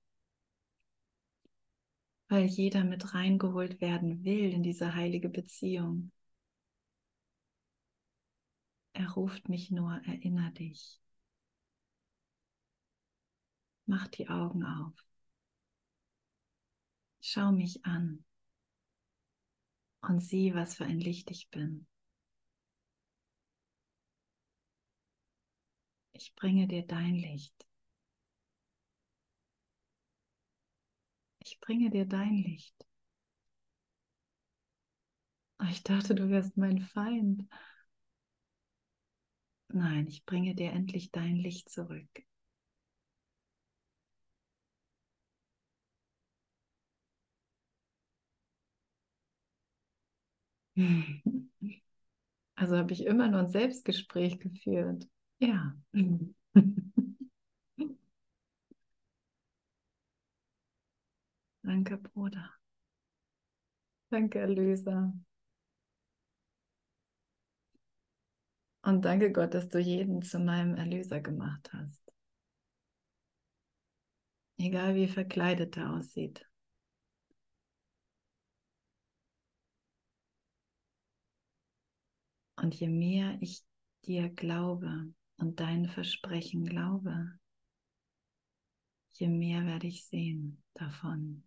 Weil 2.29 2.47
jeder 2.47 2.83
mit 2.83 3.15
reingeholt 3.15 3.81
werden 3.81 4.25
will 4.25 4.53
in 4.53 4.65
diese 4.65 4.97
heilige 4.97 5.29
Beziehung. 5.29 6.11
Er 8.93 9.09
ruft 9.13 9.49
mich 9.49 9.71
nur, 9.71 10.03
erinner 10.05 10.51
dich. 10.51 11.01
Mach 13.87 14.09
die 14.09 14.29
Augen 14.29 14.65
auf. 14.65 14.95
Schau 17.21 17.53
mich 17.53 17.85
an 17.85 18.25
und 20.01 20.19
sieh, 20.25 20.57
was 20.57 20.75
für 20.75 20.87
ein 20.87 20.99
Licht 20.99 21.31
ich 21.31 21.51
bin. 21.51 21.87
Ich 26.23 26.37
bringe 26.37 26.69
dir 26.69 26.87
dein 26.87 27.17
Licht. 27.17 27.67
Ich 31.41 31.61
bringe 31.61 31.91
dir 31.91 32.07
dein 32.07 32.39
Licht. 32.39 32.87
Oh, 35.61 35.65
ich 35.71 35.83
dachte, 35.83 36.15
du 36.15 36.29
wärst 36.31 36.57
mein 36.59 36.79
Feind. 36.81 37.45
Nein, 39.73 40.07
ich 40.07 40.25
bringe 40.25 40.55
dir 40.55 40.71
endlich 40.71 41.11
dein 41.11 41.35
Licht 41.35 41.69
zurück. 41.69 42.09
Also 52.55 52.79
habe 52.79 52.95
ich 52.95 53.05
immer 53.05 53.29
nur 53.29 53.41
ein 53.41 53.49
Selbstgespräch 53.49 54.41
geführt. 54.41 55.07
Ja. 55.43 55.75
Danke, 61.65 61.97
Bruder. 61.99 62.49
Danke, 64.11 64.39
Erlöser. 64.39 65.13
Und 68.83 69.05
danke 69.05 69.33
Gott, 69.33 69.55
dass 69.55 69.69
du 69.69 69.79
jeden 69.81 70.23
zu 70.23 70.39
meinem 70.39 70.77
Erlöser 70.77 71.21
gemacht 71.21 71.69
hast. 71.73 72.01
Egal 74.57 74.95
wie 74.95 75.09
verkleidet 75.09 75.77
er 75.77 75.93
aussieht. 75.93 76.49
Und 82.57 82.75
je 82.75 82.89
mehr 82.89 83.37
ich 83.41 83.63
dir 84.07 84.31
glaube 84.31 85.13
und 85.43 85.59
dein 85.59 85.89
Versprechen 85.89 86.65
glaube, 86.65 87.33
je 89.15 89.27
mehr 89.29 89.65
werde 89.65 89.87
ich 89.87 90.05
sehen 90.05 90.63
davon. 90.75 91.45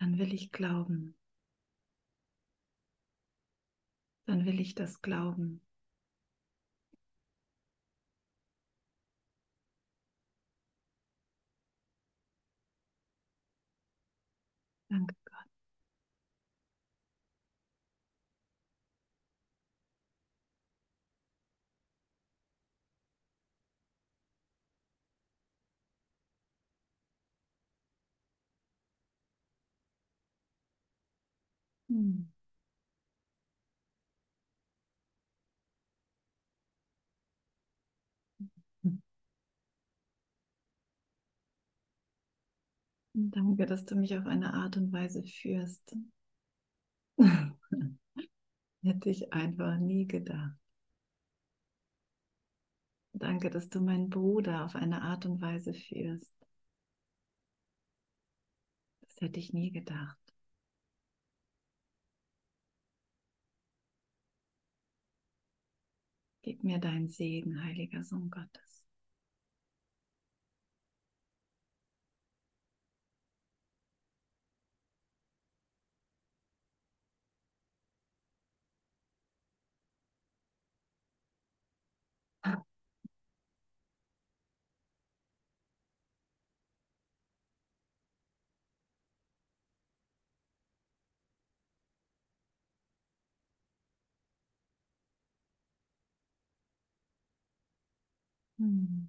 Dann 0.00 0.18
will 0.18 0.34
ich 0.34 0.50
glauben. 0.50 1.14
Dann 4.24 4.46
will 4.46 4.60
ich 4.60 4.74
das 4.74 5.02
glauben. 5.02 5.60
Danke 14.90 15.14
Hm. 31.90 32.30
Danke, 43.14 43.66
dass 43.66 43.84
du 43.84 43.94
mich 43.94 44.16
auf 44.18 44.26
eine 44.26 44.52
Art 44.52 44.76
und 44.76 44.92
Weise 44.92 45.22
führst. 45.22 45.94
Hätte 48.82 49.08
ich 49.08 49.32
einfach 49.32 49.78
nie 49.78 50.06
gedacht. 50.06 50.52
Danke, 53.12 53.50
dass 53.50 53.68
du 53.68 53.80
meinen 53.80 54.10
Bruder 54.10 54.64
auf 54.64 54.74
eine 54.74 55.02
Art 55.02 55.24
und 55.24 55.40
Weise 55.40 55.72
führst. 55.74 56.32
Das 59.02 59.20
hätte 59.20 59.38
ich 59.40 59.52
nie 59.52 59.70
gedacht. 59.72 60.16
Gib 66.42 66.64
mir 66.64 66.78
deinen 66.78 67.08
Segen, 67.08 67.62
heiliger 67.64 68.02
Sohn 68.02 68.30
Gottes. 68.30 68.69
Hm. 98.60 99.08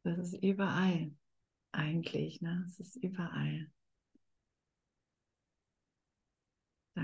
Das 0.04 0.18
ist 0.18 0.34
überall 0.44 1.12
eigentlich, 1.74 2.42
ne? 2.42 2.64
Es 2.68 2.80
ist 2.80 2.96
überall. 2.98 3.70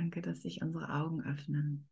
Danke, 0.03 0.21
dass 0.21 0.41
sich 0.41 0.61
unsere 0.61 0.89
Augen 0.93 1.21
öffnen. 1.23 1.87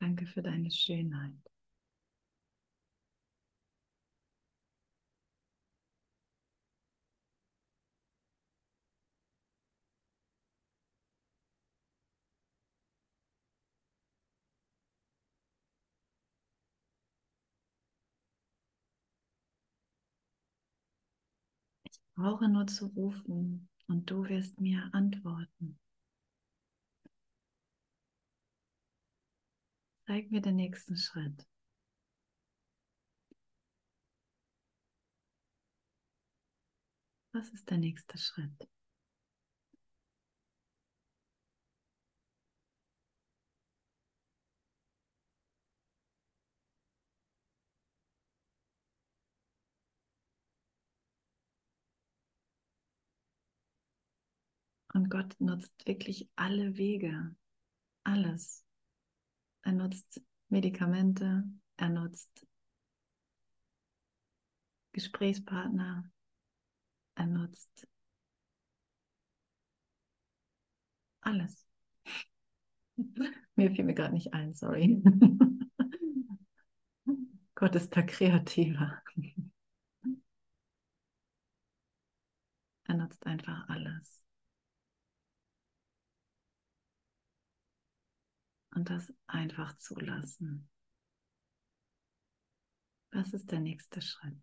Danke 0.00 0.26
für 0.26 0.42
deine 0.42 0.72
Schönheit. 0.72 1.34
Brauche 22.18 22.48
nur 22.48 22.66
zu 22.66 22.86
rufen 22.86 23.68
und 23.86 24.10
du 24.10 24.28
wirst 24.28 24.60
mir 24.60 24.90
antworten. 24.92 25.78
Zeig 30.04 30.28
mir 30.32 30.40
den 30.40 30.56
nächsten 30.56 30.96
Schritt. 30.96 31.46
Was 37.32 37.50
ist 37.50 37.70
der 37.70 37.78
nächste 37.78 38.18
Schritt? 38.18 38.68
Und 54.94 55.10
Gott 55.10 55.36
nutzt 55.38 55.86
wirklich 55.86 56.28
alle 56.36 56.76
Wege, 56.76 57.34
alles. 58.04 58.64
Er 59.62 59.72
nutzt 59.72 60.22
Medikamente, 60.48 61.44
er 61.76 61.88
nutzt 61.90 62.46
Gesprächspartner, 64.92 66.10
er 67.14 67.26
nutzt 67.26 67.86
alles. 71.20 71.66
Mir 73.54 73.70
fiel 73.70 73.84
mir 73.84 73.94
gerade 73.94 74.14
nicht 74.14 74.32
ein, 74.32 74.54
sorry. 74.54 75.02
Gott 77.54 77.74
ist 77.74 77.96
da 77.96 78.02
kreativer. 78.02 79.02
Er 82.84 82.94
nutzt 82.94 83.26
einfach 83.26 83.68
alles. 83.68 84.22
Und 88.78 88.90
das 88.90 89.12
einfach 89.26 89.76
zulassen. 89.78 90.70
Was 93.10 93.32
ist 93.32 93.50
der 93.50 93.58
nächste 93.58 94.00
Schritt? 94.00 94.38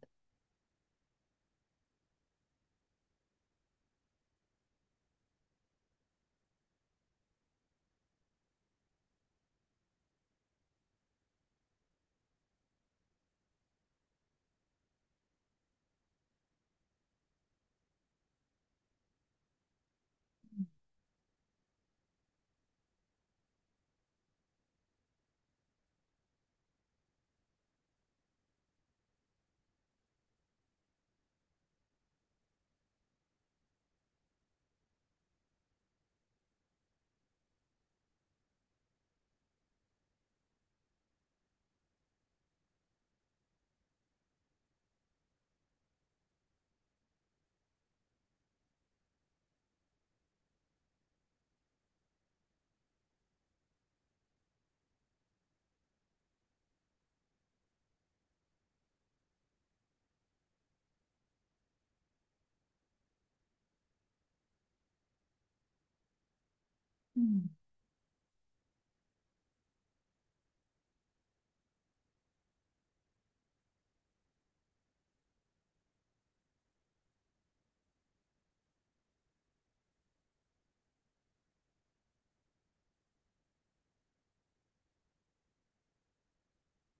Hm. 67.16 67.49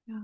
Ja, 0.08 0.16